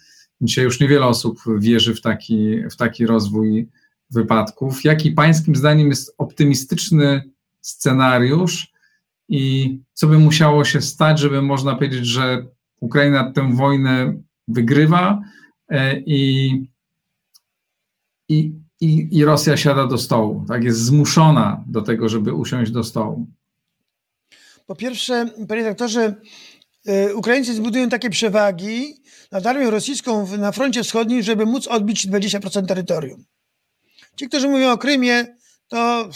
Dzisiaj 0.41 0.65
już 0.65 0.79
niewiele 0.79 1.05
osób 1.05 1.39
wierzy 1.57 1.95
w 1.95 2.01
taki, 2.01 2.63
w 2.71 2.75
taki 2.75 3.05
rozwój 3.05 3.69
wypadków. 4.11 4.83
Jaki 4.83 5.11
Pańskim 5.11 5.55
zdaniem 5.55 5.89
jest 5.89 6.15
optymistyczny 6.17 7.23
scenariusz 7.61 8.71
i 9.29 9.77
co 9.93 10.07
by 10.07 10.19
musiało 10.19 10.65
się 10.65 10.81
stać, 10.81 11.19
żeby 11.19 11.41
można 11.41 11.75
powiedzieć, 11.75 12.05
że 12.05 12.45
Ukraina 12.79 13.31
tę 13.31 13.55
wojnę 13.55 14.13
wygrywa 14.47 15.21
e, 15.69 15.99
i, 15.99 16.49
i, 18.29 18.51
i, 19.11 19.25
Rosja 19.25 19.57
siada 19.57 19.87
do 19.87 19.97
stołu, 19.97 20.45
tak? 20.47 20.63
Jest 20.63 20.79
zmuszona 20.79 21.63
do 21.67 21.81
tego, 21.81 22.09
żeby 22.09 22.33
usiąść 22.33 22.71
do 22.71 22.83
stołu. 22.83 23.27
Po 24.65 24.75
pierwsze, 24.75 25.29
panie 25.47 25.63
doktorze, 25.63 26.15
e, 26.85 27.15
Ukraińcy 27.15 27.53
zbudują 27.53 27.89
takie 27.89 28.09
przewagi 28.09 28.95
nad 29.31 29.45
armią 29.45 29.69
rosyjską 29.69 30.37
na 30.37 30.51
froncie 30.51 30.83
wschodnim, 30.83 31.21
żeby 31.21 31.45
móc 31.45 31.67
odbić 31.67 32.07
20% 32.07 32.65
terytorium. 32.65 33.23
Ci, 34.15 34.27
którzy 34.27 34.49
mówią 34.49 34.71
o 34.71 34.77
Krymie, 34.77 35.35
to 35.67 36.09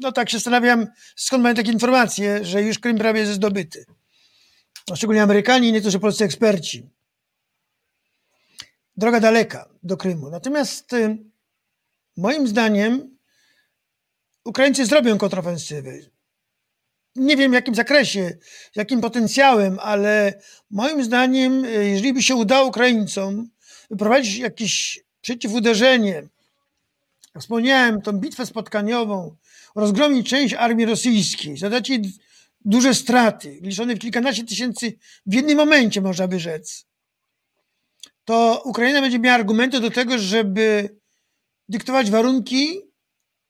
no 0.00 0.12
tak 0.12 0.30
się 0.30 0.36
zastanawiam, 0.36 0.86
skąd 1.16 1.42
mają 1.42 1.54
takie 1.54 1.72
informacje, 1.72 2.44
że 2.44 2.62
już 2.62 2.78
Krym 2.78 2.98
prawie 2.98 3.20
jest 3.20 3.32
zdobyty. 3.32 3.86
No, 4.88 4.96
szczególnie 4.96 5.22
Amerykanie 5.22 5.68
i 5.68 5.72
niektórzy 5.72 5.98
polscy 5.98 6.24
eksperci. 6.24 6.90
Droga 8.96 9.20
daleka 9.20 9.68
do 9.82 9.96
Krymu. 9.96 10.30
Natomiast 10.30 10.92
y, 10.92 11.16
moim 12.16 12.48
zdaniem 12.48 13.16
Ukraińcy 14.44 14.86
zrobią 14.86 15.18
kontrofensywy. 15.18 16.10
Nie 17.16 17.36
wiem 17.36 17.50
w 17.50 17.54
jakim 17.54 17.74
zakresie, 17.74 18.38
jakim 18.76 19.00
potencjałem, 19.00 19.78
ale 19.82 20.40
moim 20.70 21.04
zdaniem, 21.04 21.64
y, 21.64 21.88
jeżeli 21.88 22.12
by 22.12 22.22
się 22.22 22.34
udało 22.34 22.68
Ukraińcom 22.68 23.50
wyprowadzić 23.90 24.38
jakieś 24.38 25.00
przeciwuderzenie, 25.20 26.28
wspomniałem, 27.40 28.02
tą 28.02 28.12
bitwę 28.12 28.46
spotkaniową, 28.46 29.36
rozgromić 29.74 30.30
część 30.30 30.54
armii 30.54 30.86
rosyjskiej, 30.86 31.58
zadać 31.58 31.88
jej 31.88 32.02
duże 32.64 32.94
straty, 32.94 33.58
liczone 33.62 33.94
w 33.94 33.98
kilkanaście 33.98 34.44
tysięcy 34.44 34.98
w 35.26 35.34
jednym 35.34 35.56
momencie, 35.56 36.00
można 36.00 36.28
by 36.28 36.40
rzec, 36.40 36.86
to 38.24 38.62
Ukraina 38.64 39.00
będzie 39.00 39.18
miała 39.18 39.34
argumenty 39.34 39.80
do 39.80 39.90
tego, 39.90 40.18
żeby 40.18 40.96
dyktować 41.68 42.10
warunki, 42.10 42.80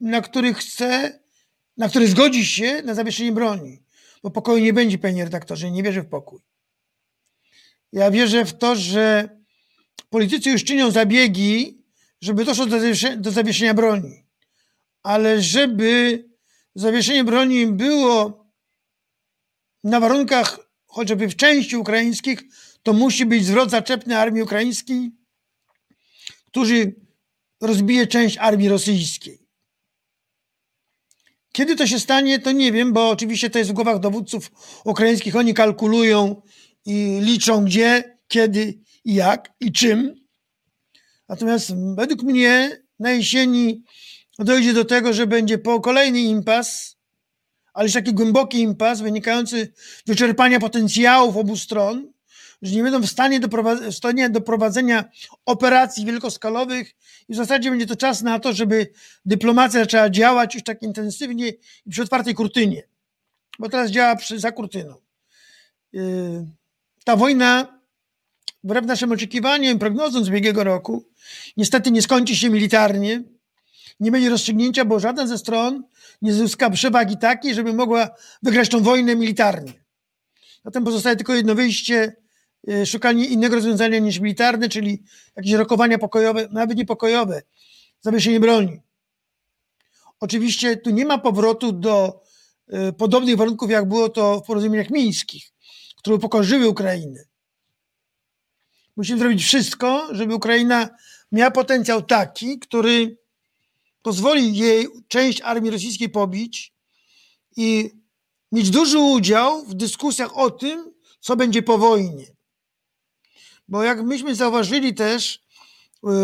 na 0.01 0.21
których 0.21 0.59
chce, 0.59 1.21
na 1.77 1.89
które 1.89 2.07
zgodzi 2.07 2.47
się 2.47 2.83
na 2.83 2.95
zawieszenie 2.95 3.33
broni. 3.33 3.83
Bo 4.23 4.31
pokoju 4.31 4.65
nie 4.65 4.73
będzie, 4.73 4.99
panie 4.99 5.25
redaktorze, 5.25 5.71
nie 5.71 5.83
wierzę 5.83 6.03
w 6.03 6.09
pokój. 6.09 6.41
Ja 7.93 8.11
wierzę 8.11 8.45
w 8.45 8.59
to, 8.59 8.77
że 8.77 9.29
politycy 10.11 10.51
już 10.51 10.65
czynią 10.65 10.91
zabiegi, 10.91 11.83
żeby 12.21 12.45
doszło 12.45 12.67
do 13.17 13.31
zawieszenia, 13.31 13.75
broni. 13.75 14.25
Ale 15.03 15.43
żeby 15.43 16.25
zawieszenie 16.75 17.25
broni 17.25 17.67
było 17.67 18.47
na 19.85 20.01
warunkach 20.01 20.59
chociażby 20.87 21.29
w 21.29 21.37
części 21.37 21.77
ukraińskich, 21.77 22.43
to 22.83 22.93
musi 22.93 23.27
być 23.27 23.45
zwrot 23.45 23.71
zaczepny 23.71 24.19
armii 24.19 24.43
ukraińskiej, 24.43 25.11
który 26.47 26.95
rozbije 27.61 28.07
część 28.07 28.39
armii 28.39 28.69
rosyjskiej. 28.69 29.41
Kiedy 31.53 31.77
to 31.77 31.87
się 31.87 32.01
stanie, 32.01 32.39
to 32.39 32.53
nie 32.53 32.73
wiem, 32.73 32.93
bo 32.93 33.11
oczywiście 33.11 33.51
to 33.51 33.59
jest 33.59 33.71
w 33.71 33.75
głowach 33.75 33.99
dowódców 33.99 34.51
ukraińskich. 34.85 35.37
Oni 35.37 35.55
kalkulują 35.55 36.43
i 36.85 37.21
liczą 37.23 37.65
gdzie, 37.65 38.19
kiedy 38.29 38.79
jak 39.05 39.53
i 39.61 39.73
czym. 39.73 40.15
Natomiast 41.29 41.73
według 41.97 42.23
mnie 42.23 42.83
na 42.99 43.11
jesieni 43.11 43.83
dojdzie 44.45 44.73
do 44.73 44.85
tego, 44.85 45.13
że 45.13 45.27
będzie 45.27 45.59
po 45.59 45.81
kolejny 45.81 46.21
impas, 46.21 46.97
ale 47.73 47.85
już 47.87 47.95
taki 47.95 48.15
głęboki 48.15 48.61
impas 48.61 49.01
wynikający 49.01 49.73
z 49.77 50.03
wyczerpania 50.07 50.61
potencjałów 50.61 51.37
obu 51.37 51.57
stron, 51.57 52.13
że 52.63 52.77
nie 52.77 52.83
będą 52.83 53.01
w 53.01 53.07
stanie, 53.07 53.41
w 53.91 53.95
stanie 53.95 54.31
do 54.31 54.41
prowadzenia 54.41 55.05
operacji 55.47 56.07
wielkoskalowych 56.07 56.95
i 57.29 57.33
w 57.33 57.37
zasadzie 57.37 57.71
będzie 57.71 57.87
to 57.87 57.97
czas 57.97 58.23
na 58.23 58.41
to, 58.41 58.53
żeby 58.53 58.93
dyplomacja 59.25 59.81
zaczęła 59.81 60.11
działać 60.11 60.55
już 60.55 60.65
tak 60.65 60.83
intensywnie 60.83 61.49
i 61.87 61.91
przy 61.91 62.03
otwartej 62.03 62.35
kurtynie, 62.35 62.83
bo 63.59 63.69
teraz 63.69 63.91
działa 63.91 64.17
przy, 64.17 64.39
za 64.39 64.53
kurtyną. 64.53 64.95
Yy, 65.93 66.47
ta 67.05 67.17
wojna, 67.17 67.81
wbrew 68.65 68.87
naszym 68.87 69.13
oczekiwaniom, 69.13 69.79
prognozom 69.79 70.25
z 70.25 70.29
ubiegłego 70.29 70.65
roku, 70.65 71.05
niestety 71.57 71.91
nie 71.91 72.03
skończy 72.03 72.37
się 72.37 72.51
militarnie, 72.51 73.23
nie 74.01 74.11
będzie 74.11 74.31
rozstrzygnięcia, 74.31 74.85
bo 74.85 75.01
żaden 75.01 75.29
ze 75.29 75.39
stron 75.39 75.85
nie 76.23 76.33
zyska 76.33 76.71
przewagi 76.71 77.17
takiej, 77.19 77.55
żeby 77.55 77.73
mogła 77.73 78.11
wygrać 78.43 78.69
tą 78.69 78.83
wojnę 78.83 79.17
militarnie. 79.17 79.73
Zatem 80.65 80.85
pozostaje 80.85 81.17
tylko 81.17 81.35
jedno 81.35 81.55
wyjście, 81.55 82.17
e, 82.69 82.87
szukanie 82.87 83.27
innego 83.27 83.55
rozwiązania 83.55 83.99
niż 83.99 84.19
militarne, 84.19 84.69
czyli 84.69 85.03
jakieś 85.37 85.53
rokowania 85.53 85.99
pokojowe, 85.99 86.49
nawet 86.51 86.79
niepokojowe, 86.79 87.43
zawieszenie 88.01 88.41
broni. 88.41 88.81
Oczywiście 90.21 90.77
tu 90.77 90.91
nie 90.91 91.07
ma 91.07 91.19
powrotu 91.19 91.73
do 91.73 92.23
e, 92.69 92.93
podobnych 92.93 93.37
warunków, 93.37 93.71
jak 93.71 93.89
było 93.89 94.09
to 94.09 94.41
w 94.41 94.47
porozumieniach 94.47 94.91
mińskich, 94.91 95.53
które 95.97 96.17
upokorzyły 96.17 96.69
Ukrainę. 96.69 97.25
Musimy 98.97 99.19
zrobić 99.19 99.45
wszystko, 99.45 100.09
żeby 100.15 100.35
Ukraina 100.35 100.89
miała 101.33 101.51
potencjał 101.51 102.03
taki, 102.03 102.59
który 102.59 103.20
pozwoli 104.03 104.57
jej 104.57 104.89
część 105.09 105.41
armii 105.41 105.71
rosyjskiej 105.71 106.09
pobić 106.09 106.73
i 107.57 107.91
mieć 108.53 108.71
duży 108.71 108.99
udział 108.99 109.65
w 109.65 109.75
dyskusjach 109.75 110.37
o 110.37 110.51
tym, 110.51 110.93
co 111.21 111.37
będzie 111.37 111.63
po 111.63 111.79
wojnie. 111.79 112.27
Bo 113.69 113.83
jak 113.83 114.03
myśmy 114.03 114.35
zauważyli 114.35 114.95
też, 114.95 115.41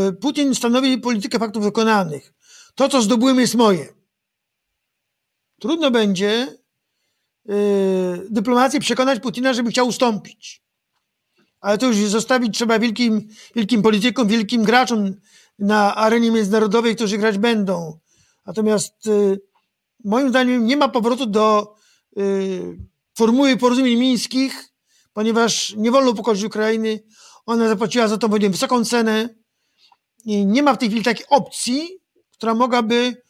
y, 0.09 0.13
Putin 0.13 0.55
stanowi 0.55 0.99
politykę 0.99 1.39
faktów 1.39 1.63
wykonanych. 1.63 2.33
To, 2.75 2.89
co 2.89 3.03
zdobyłem, 3.03 3.41
jest 3.41 3.55
moje. 3.55 3.97
Trudno 5.61 5.91
będzie 5.91 6.57
yy, 7.45 8.27
dyplomację 8.31 8.81
przekonać 8.81 9.21
Putina, 9.21 9.55
żeby 9.55 9.71
chciał 9.71 9.89
ustąpić. 9.89 10.63
Ale 11.61 11.79
to 11.79 11.87
już 11.87 11.97
zostawić 11.97 12.55
trzeba 12.55 12.79
wielkim, 12.79 13.29
wielkim 13.55 13.83
politykom, 13.83 14.29
wielkim 14.29 14.63
graczom 14.63 15.15
na 15.59 15.95
arenie 15.95 16.31
międzynarodowej, 16.31 16.97
którzy 16.97 17.19
grać 17.19 17.39
będą. 17.39 17.99
Natomiast 18.47 19.07
y, 19.07 19.41
moim 20.05 20.29
zdaniem 20.29 20.67
nie 20.67 20.77
ma 20.77 20.89
powrotu 20.89 21.27
do 21.27 21.75
y, 22.19 22.79
formuły 23.15 23.57
porozumień 23.57 23.99
mińskich, 23.99 24.69
ponieważ 25.13 25.75
nie 25.77 25.91
wolno 25.91 26.11
upokorzyć 26.11 26.45
Ukrainy. 26.45 27.03
Ona 27.47 27.69
zapłaciła 27.69 28.09
za 28.09 28.19
to 28.19 28.29
wojnę 28.29 28.51
wysoką 28.51 28.85
cenę 28.85 29.29
i 30.25 30.47
nie 30.47 30.63
ma 30.63 30.75
w 30.75 30.79
tej 30.79 30.89
chwili 30.89 31.05
takiej 31.05 31.27
opcji, 31.31 32.01
która 32.33 32.55
mogłaby 32.55 33.23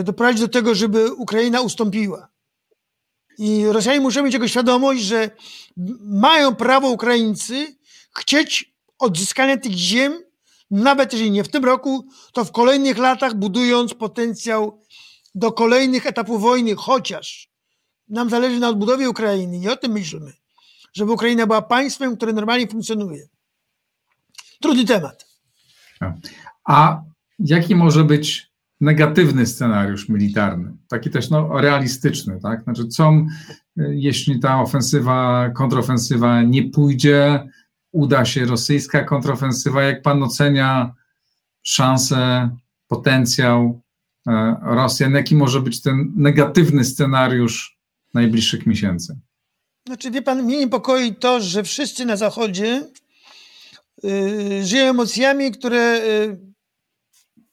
y, 0.00 0.04
doprowadzić 0.04 0.40
do 0.40 0.48
tego, 0.48 0.74
żeby 0.74 1.12
Ukraina 1.12 1.60
ustąpiła. 1.60 2.28
I 3.38 3.66
Rosjanie 3.66 4.00
muszą 4.00 4.22
mieć 4.22 4.34
jego 4.34 4.48
świadomość, 4.48 5.02
że 5.02 5.30
mają 6.00 6.54
prawo 6.54 6.88
Ukraińcy 6.88 7.76
chcieć 8.16 8.74
odzyskania 8.98 9.56
tych 9.56 9.72
ziem 9.72 10.27
nawet 10.70 11.12
jeżeli 11.12 11.30
nie 11.30 11.44
w 11.44 11.48
tym 11.48 11.64
roku, 11.64 12.06
to 12.32 12.44
w 12.44 12.52
kolejnych 12.52 12.98
latach, 12.98 13.34
budując 13.34 13.94
potencjał 13.94 14.82
do 15.34 15.52
kolejnych 15.52 16.06
etapów 16.06 16.42
wojny, 16.42 16.74
chociaż 16.74 17.50
nam 18.08 18.30
zależy 18.30 18.60
na 18.60 18.68
odbudowie 18.68 19.10
Ukrainy 19.10 19.58
i 19.58 19.68
o 19.68 19.76
tym 19.76 19.92
myślmy, 19.92 20.32
żeby 20.92 21.12
Ukraina 21.12 21.46
była 21.46 21.62
państwem, 21.62 22.16
które 22.16 22.32
normalnie 22.32 22.68
funkcjonuje. 22.68 23.28
Trudny 24.60 24.84
temat. 24.84 25.26
A 26.64 27.02
jaki 27.38 27.74
może 27.74 28.04
być 28.04 28.48
negatywny 28.80 29.46
scenariusz 29.46 30.08
militarny, 30.08 30.76
taki 30.88 31.10
też 31.10 31.30
no, 31.30 31.60
realistyczny, 31.60 32.40
tak? 32.42 32.62
Znaczy, 32.62 32.88
co 32.88 33.12
jeśli 33.76 34.40
ta 34.40 34.60
ofensywa, 34.60 35.50
kontrofensywa 35.50 36.42
nie 36.42 36.70
pójdzie, 36.70 37.48
uda 37.92 38.24
się 38.24 38.44
rosyjska 38.44 39.04
kontrofensywa? 39.04 39.82
Jak 39.82 40.02
pan 40.02 40.22
ocenia 40.22 40.94
szanse, 41.62 42.50
potencjał 42.86 43.80
e, 44.28 44.56
Rosjan? 44.62 45.14
Jaki 45.14 45.36
może 45.36 45.60
być 45.60 45.82
ten 45.82 46.12
negatywny 46.16 46.84
scenariusz 46.84 47.78
najbliższych 48.14 48.66
miesięcy? 48.66 49.18
Znaczy, 49.86 50.10
wie 50.10 50.22
pan, 50.22 50.42
mnie 50.42 50.58
niepokoi 50.58 51.14
to, 51.14 51.40
że 51.40 51.62
wszyscy 51.62 52.04
na 52.04 52.16
Zachodzie 52.16 52.86
y, 54.04 54.66
żyją 54.66 54.90
emocjami, 54.90 55.52
które 55.52 56.00
y, 56.04 56.38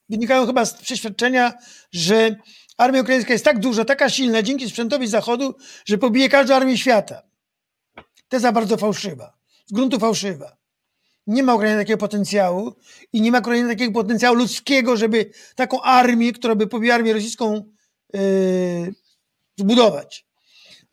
wynikają 0.10 0.46
chyba 0.46 0.66
z 0.66 0.74
przeświadczenia, 0.74 1.54
że 1.92 2.36
armia 2.78 3.02
ukraińska 3.02 3.34
jest 3.34 3.46
tak 3.46 3.60
duża, 3.60 3.86
taka 3.86 4.10
silna 4.10 4.42
dzięki 4.42 4.70
sprzętowi 4.70 5.08
Zachodu, 5.08 5.56
że 5.86 5.98
pobije 5.98 6.30
każdą 6.30 6.56
armię 6.56 6.78
świata. 6.78 7.22
Teza 8.30 8.52
bardzo 8.52 8.78
fałszywa, 8.78 9.38
z 9.66 9.74
gruntu 9.74 10.00
fałszywa. 10.00 10.58
Nie 11.28 11.44
ma 11.44 11.56
Ukrainy 11.56 11.82
takiego 11.82 11.98
potencjału 11.98 12.76
i 13.14 13.22
nie 13.22 13.32
ma 13.32 13.40
Ukrainy 13.40 13.70
takiego 13.70 13.94
potencjału 13.94 14.36
ludzkiego, 14.36 14.98
żeby 14.98 15.32
taką 15.56 15.82
armię, 15.82 16.34
która 16.34 16.56
by 16.56 16.68
pobiła 16.68 16.96
armię 16.96 17.14
rosyjską, 17.14 17.64
yy, 18.14 18.94
zbudować. 19.58 20.26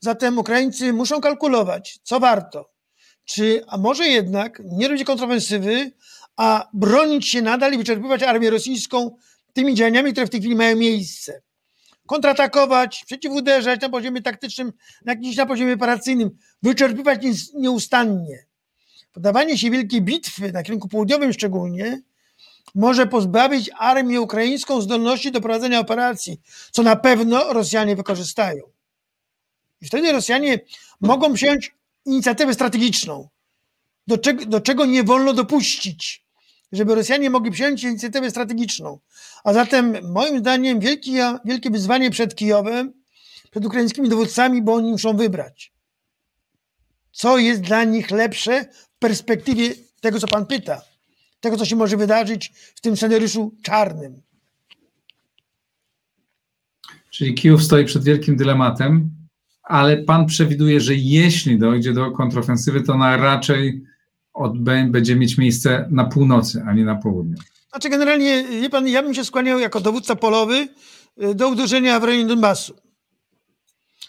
Zatem 0.01 0.39
Ukraińcy 0.39 0.93
muszą 0.93 1.21
kalkulować, 1.21 1.99
co 2.03 2.21
warto. 2.21 2.73
Czy, 3.25 3.65
a 3.69 3.79
może 3.79 4.09
jednak 4.09 4.63
nie 4.65 4.89
robić 4.89 5.05
kontrofensywy, 5.05 5.93
a 6.37 6.69
bronić 6.73 7.29
się 7.29 7.43
nadal 7.43 7.73
i 7.73 7.79
wyczerpywać 7.79 8.23
armię 8.23 8.51
rosyjską 8.51 9.17
tymi 9.53 9.75
działaniami, 9.75 10.13
które 10.13 10.27
w 10.27 10.31
tej 10.31 10.41
chwili 10.41 10.57
mają 10.57 10.77
miejsce. 10.77 11.43
Kontratakować, 12.07 13.05
przeciwuderzać 13.07 13.81
na 13.81 13.89
poziomie 13.89 14.23
taktycznym, 14.23 14.73
jakimś 15.05 15.37
na 15.37 15.47
poziomie 15.47 15.75
operacyjnym, 15.75 16.31
wyczerpywać 16.63 17.21
nieustannie. 17.55 18.47
Podawanie 19.13 19.59
się 19.59 19.71
wielkiej 19.71 20.03
bitwy, 20.03 20.53
na 20.53 20.63
kierunku 20.63 20.89
południowym 20.89 21.33
szczególnie, 21.33 22.03
może 22.75 23.07
pozbawić 23.07 23.71
armię 23.79 24.21
ukraińską 24.21 24.81
zdolności 24.81 25.33
do 25.33 25.41
prowadzenia 25.41 25.81
operacji, 25.81 26.41
co 26.71 26.83
na 26.83 26.97
pewno 26.97 27.53
Rosjanie 27.53 27.97
wykorzystają. 27.97 28.63
I 29.81 29.87
wtedy 29.87 30.13
Rosjanie 30.13 30.61
mogą 31.01 31.35
przyjąć 31.35 31.75
inicjatywę 32.07 32.55
strategiczną, 32.55 33.29
do 34.07 34.19
czego, 34.19 34.47
do 34.47 34.61
czego 34.61 34.87
nie 34.87 35.03
wolno 35.03 35.33
dopuścić, 35.33 36.25
żeby 36.73 36.95
Rosjanie 36.95 37.31
mogli 37.31 37.51
przyjąć 37.51 37.83
inicjatywę 37.83 38.31
strategiczną. 38.31 38.99
A 39.45 39.53
zatem, 39.53 40.13
moim 40.13 40.39
zdaniem, 40.39 40.81
wielkie, 40.81 41.39
wielkie 41.45 41.71
wyzwanie 41.71 42.11
przed 42.11 42.35
Kijowem, 42.35 42.93
przed 43.51 43.65
ukraińskimi 43.65 44.09
dowódcami, 44.09 44.63
bo 44.63 44.75
oni 44.75 44.91
muszą 44.91 45.17
wybrać. 45.17 45.73
Co 47.13 47.39
jest 47.39 47.61
dla 47.61 47.85
nich 47.85 48.11
lepsze 48.11 48.65
perspektywie 49.03 49.75
tego, 50.01 50.21
co 50.21 50.29
Pan 50.29 50.47
pyta, 50.47 50.83
tego, 51.41 51.57
co 51.57 51.65
się 51.65 51.77
może 51.77 51.97
wydarzyć 51.97 52.53
w 52.75 52.81
tym 52.81 52.97
scenariuszu 52.97 53.55
czarnym. 53.63 54.23
Czyli 57.11 57.35
Kijów 57.35 57.63
stoi 57.63 57.85
przed 57.85 58.05
wielkim 58.05 58.37
dylematem, 58.37 59.11
ale 59.63 59.97
pan 59.97 60.27
przewiduje, 60.27 60.81
że 60.81 60.95
jeśli 60.95 61.59
dojdzie 61.59 61.93
do 61.93 62.11
kontrofensywy, 62.11 62.81
to 62.81 62.93
ona 62.93 63.17
raczej 63.17 63.85
będzie 64.87 65.17
mieć 65.17 65.39
miejsce 65.39 65.89
na 65.91 66.05
północy, 66.05 66.63
a 66.67 66.73
nie 66.73 66.85
na 66.85 66.95
południu. 66.95 67.37
Znaczy 67.71 67.89
generalnie, 67.89 68.45
wie 68.45 68.71
pan, 68.71 68.89
ja 68.89 69.03
bym 69.03 69.15
się 69.15 69.25
skłaniał 69.25 69.59
jako 69.59 69.81
dowódca 69.81 70.17
polowy 70.17 70.69
y, 71.23 71.35
do 71.35 71.49
uderzenia 71.49 72.01
w 72.01 72.05
rejonie 72.05 72.27
Donbasu. 72.27 72.75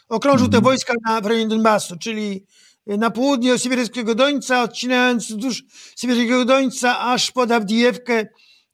Okrążył 0.10 0.48
te 0.48 0.58
mhm. 0.58 0.64
wojska 0.64 0.94
na, 1.06 1.22
w 1.22 1.26
rejonie 1.26 1.48
Donbasu, 1.48 1.98
czyli 2.00 2.46
na 2.88 3.12
południe 3.12 3.54
od 3.54 3.62
Sybirskiego 3.62 4.16
Dońca, 4.16 4.64
odcinając 4.64 5.28
wzdłuż 5.28 5.64
Sybirskiego 5.96 6.46
Dońca 6.46 7.00
aż 7.00 7.32
pod 7.32 7.52
Awdijewkę 7.52 8.28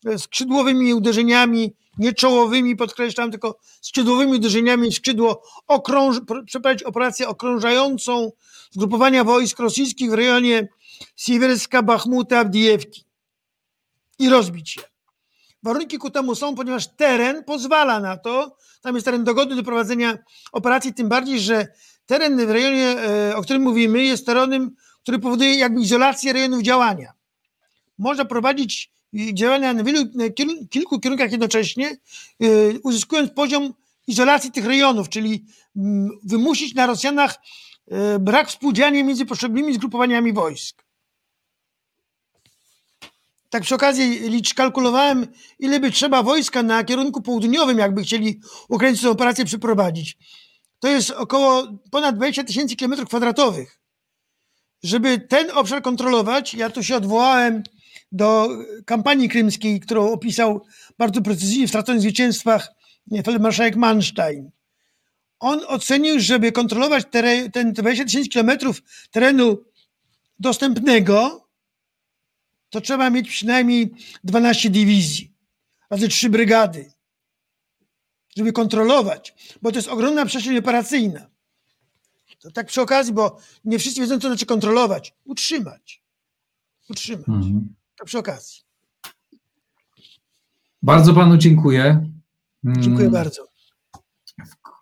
y, 0.08 0.19
skrzydłowymi 0.19 0.93
uderzeniami 0.93 1.74
nie 1.98 2.13
czołowymi, 2.13 2.76
podkreślam, 2.76 3.32
tylko 3.32 3.60
skrzydłowymi 3.82 4.36
uderzeniami 4.36 4.93
skrzydło, 4.93 5.43
okrąż, 5.67 6.17
przeprowadzić 6.45 6.84
operację 6.84 7.28
okrążającą 7.28 8.32
zgrupowania 8.72 9.24
wojsk 9.24 9.60
rosyjskich 9.60 10.12
w 10.12 10.13
rejonie 10.13 10.67
Siewierska, 11.15 11.84
Bachmuta, 11.84 12.39
Abdijewki 12.39 13.06
i 14.19 14.30
rozbić 14.30 14.78
je. 14.78 14.84
Warunki 15.63 15.98
ku 15.98 16.10
temu 16.10 16.36
są, 16.36 16.56
ponieważ 16.56 16.88
teren 16.88 17.43
pozwala 17.43 18.00
na 18.00 18.17
to, 18.17 18.56
tam 18.82 18.95
jest 18.95 19.06
teren 19.06 19.24
dogodny 19.24 19.56
do 19.56 19.63
prowadzenia 19.63 20.17
operacji, 20.52 20.93
tym 20.93 21.10
bardziej, 21.10 21.39
że 21.39 21.67
teren 22.10 22.45
w 22.48 22.52
rejonie, 22.52 22.88
e, 22.88 23.36
o 23.36 23.41
którym 23.41 23.62
mówimy, 23.62 24.04
jest 24.04 24.26
terenem, 24.26 24.76
który 25.02 25.19
powoduje 25.19 25.56
jakby 25.56 25.82
izolację 25.82 26.34
rejonów 26.34 26.62
działania. 26.62 27.13
Można 27.98 28.26
prowadzić 28.26 28.91
działania 29.34 29.74
na 29.74 29.84
wielu, 29.84 30.04
na 30.15 30.26
kilku 30.69 31.00
kierunkach 31.00 31.32
jednocześnie, 31.32 31.98
y, 32.43 32.80
uzyskując 32.84 33.32
poziom 33.32 33.74
izolacji 34.08 34.52
tych 34.52 34.65
rejonów, 34.65 35.10
czyli 35.10 35.45
mm, 35.76 36.10
wymusić 36.24 36.76
na 36.76 36.86
Rosjanach 36.88 37.36
brak 38.19 38.50
współdziałania 38.50 39.04
między 39.04 39.26
poszczególnymi 39.26 39.74
zgrupowaniami 39.74 40.34
wojsk. 40.34 40.84
Tak 43.50 43.63
przy 43.63 43.76
okazji 43.76 44.19
licz, 44.19 44.54
kalkulowałem, 44.54 45.28
ile 45.60 45.80
by 45.80 45.91
trzeba 45.91 46.24
wojska 46.24 46.63
na 46.63 46.84
kierunku 46.84 47.22
południowym, 47.22 47.78
jakby 47.78 48.02
chcieli 48.02 48.39
Ukraińcy 48.69 49.02
tę 49.02 49.10
operację 49.10 49.45
przeprowadzić. 49.45 50.17
To 50.79 50.87
jest 50.87 51.11
około 51.11 51.67
ponad 51.91 52.15
20 52.15 52.43
tysięcy 52.43 52.75
kilometrów 52.75 53.09
kwadratowych. 53.09 53.79
Żeby 54.83 55.19
ten 55.19 55.51
obszar 55.51 55.81
kontrolować, 55.81 56.53
ja 56.53 56.69
tu 56.69 56.83
się 56.83 56.95
odwołałem 56.95 57.63
do 58.11 58.49
kampanii 58.85 59.29
krymskiej, 59.29 59.79
którą 59.79 60.11
opisał 60.11 60.65
bardzo 60.97 61.21
precyzyjnie 61.21 61.67
w 61.67 61.69
straconych 61.69 62.01
zwycięstwach 62.01 62.67
feldmarszałek 63.25 63.75
Manstein. 63.75 64.51
On 65.39 65.59
ocenił, 65.67 66.19
żeby 66.19 66.51
kontrolować 66.51 67.05
teren, 67.11 67.51
ten 67.51 67.73
20 67.73 68.05
tysięcy 68.05 68.29
kilometrów 68.29 68.81
terenu 69.11 69.57
dostępnego, 70.39 71.47
to 72.69 72.81
trzeba 72.81 73.09
mieć 73.09 73.29
przynajmniej 73.29 73.91
12 74.23 74.69
dywizji, 74.69 75.33
razy 75.89 76.07
3 76.07 76.29
brygady, 76.29 76.91
żeby 78.39 78.54
kontrolować, 78.54 79.56
bo 79.62 79.71
to 79.71 79.78
jest 79.78 79.88
ogromna 79.88 80.25
przestrzeń 80.25 80.58
operacyjna. 80.58 81.19
To 82.39 82.52
tak 82.52 82.67
przy 82.67 82.82
okazji, 82.82 83.13
bo 83.13 83.38
nie 83.65 83.80
wszyscy 83.80 84.02
wiedzą, 84.02 84.19
co 84.19 84.28
znaczy 84.28 84.45
kontrolować. 84.45 85.15
Utrzymać. 85.25 86.04
Utrzymać. 86.89 87.28
Mhm. 87.28 87.73
To 87.99 88.06
przy 88.06 88.17
okazji. 88.17 88.62
Bardzo 90.82 91.13
panu 91.13 91.38
dziękuję. 91.38 92.12
Dziękuję 92.63 93.08
mm. 93.08 93.12
bardzo. 93.12 93.47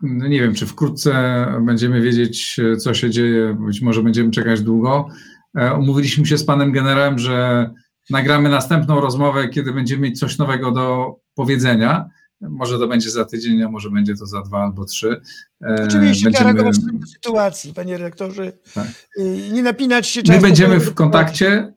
No 0.02 0.28
nie 0.28 0.42
wiem, 0.42 0.56
czy 0.56 0.66
wkrótce 0.66 1.14
będziemy 1.62 2.02
wiedzieć, 2.02 2.60
co 2.80 2.94
się 2.94 3.10
dzieje. 3.10 3.58
Być 3.60 3.82
może 3.82 4.04
będziemy 4.04 4.32
czekać 4.32 4.62
długo. 4.62 5.10
E, 5.58 5.74
umówiliśmy 5.74 6.26
się 6.26 6.38
z 6.38 6.46
panem 6.46 6.72
generałem, 6.72 7.20
że 7.20 7.70
nagramy 8.10 8.50
następną 8.50 9.02
rozmowę, 9.02 9.50
kiedy 9.50 9.74
będziemy 9.74 10.02
mieć 10.02 10.20
coś 10.20 10.38
nowego 10.38 10.72
do 10.72 11.16
powiedzenia. 11.36 12.10
Może 12.42 12.80
to 12.80 12.88
będzie 12.88 13.10
za 13.10 13.26
tydzień, 13.26 13.64
a 13.64 13.70
może 13.70 13.90
będzie 13.90 14.16
to 14.16 14.26
za 14.26 14.42
dwa 14.42 14.64
albo 14.64 14.86
trzy. 14.86 15.22
E, 15.62 15.84
Oczywiście 15.84 16.24
będziemy... 16.24 16.46
reagować 16.46 16.80
do 16.80 17.08
sytuacji, 17.08 17.74
panie 17.74 17.98
redaktorze. 17.98 18.52
Tak. 18.74 18.88
Y, 19.20 19.50
nie 19.52 19.64
napinać 19.64 20.08
się 20.08 20.22
My 20.28 20.40
będziemy 20.40 20.80
w 20.80 20.94
kontakcie. 20.94 21.74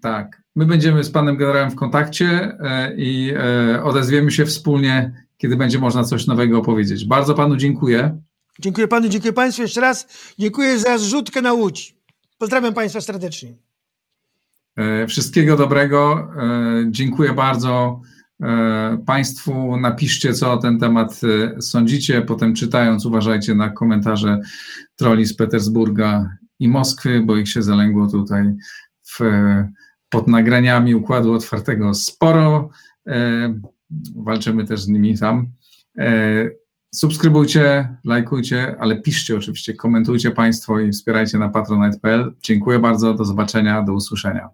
Tak. 0.00 0.42
My 0.56 0.66
będziemy 0.66 1.04
z 1.04 1.10
panem 1.10 1.36
generałem 1.36 1.70
w 1.70 1.74
kontakcie 1.74 2.58
e, 2.60 2.94
i 2.96 3.32
e, 3.36 3.82
odezwiemy 3.82 4.30
się 4.30 4.46
wspólnie, 4.46 5.26
kiedy 5.38 5.56
będzie 5.56 5.78
można 5.78 6.04
coś 6.04 6.26
nowego 6.26 6.58
opowiedzieć. 6.58 7.04
Bardzo 7.04 7.34
panu 7.34 7.56
dziękuję. 7.56 8.20
Dziękuję 8.58 8.88
panu, 8.88 9.08
dziękuję 9.08 9.32
państwu 9.32 9.62
jeszcze 9.62 9.80
raz. 9.80 10.08
Dziękuję 10.38 10.78
za 10.78 10.98
zrzutkę 10.98 11.42
na 11.42 11.52
Łódź. 11.52 11.96
Pozdrawiam 12.38 12.74
państwa 12.74 13.00
serdecznie. 13.00 13.54
Wszystkiego 15.08 15.56
dobrego. 15.56 16.28
Dziękuję 16.90 17.32
bardzo 17.32 18.00
Państwu. 19.06 19.76
Napiszcie, 19.76 20.34
co 20.34 20.52
o 20.52 20.56
ten 20.56 20.78
temat 20.78 21.20
sądzicie. 21.60 22.22
Potem 22.22 22.54
czytając, 22.54 23.06
uważajcie 23.06 23.54
na 23.54 23.70
komentarze 23.70 24.40
troli 24.96 25.26
z 25.26 25.36
Petersburga 25.36 26.36
i 26.58 26.68
Moskwy, 26.68 27.22
bo 27.24 27.36
ich 27.36 27.48
się 27.48 27.62
zalęgło 27.62 28.10
tutaj 28.10 28.54
w 29.02 29.20
pod 30.14 30.28
nagraniami 30.28 30.94
układu 30.94 31.32
otwartego 31.32 31.94
sporo. 31.94 32.70
E, 33.06 33.54
walczymy 34.16 34.64
też 34.64 34.80
z 34.80 34.88
nimi 34.88 35.18
tam. 35.18 35.52
E, 35.98 36.50
subskrybujcie, 36.94 37.88
lajkujcie, 38.04 38.76
ale 38.80 39.00
piszcie 39.00 39.36
oczywiście, 39.36 39.74
komentujcie 39.74 40.30
Państwo 40.30 40.80
i 40.80 40.92
wspierajcie 40.92 41.38
na 41.38 41.48
patronite.pl. 41.48 42.34
Dziękuję 42.42 42.78
bardzo, 42.78 43.14
do 43.14 43.24
zobaczenia, 43.24 43.82
do 43.82 43.92
usłyszenia. 43.92 44.48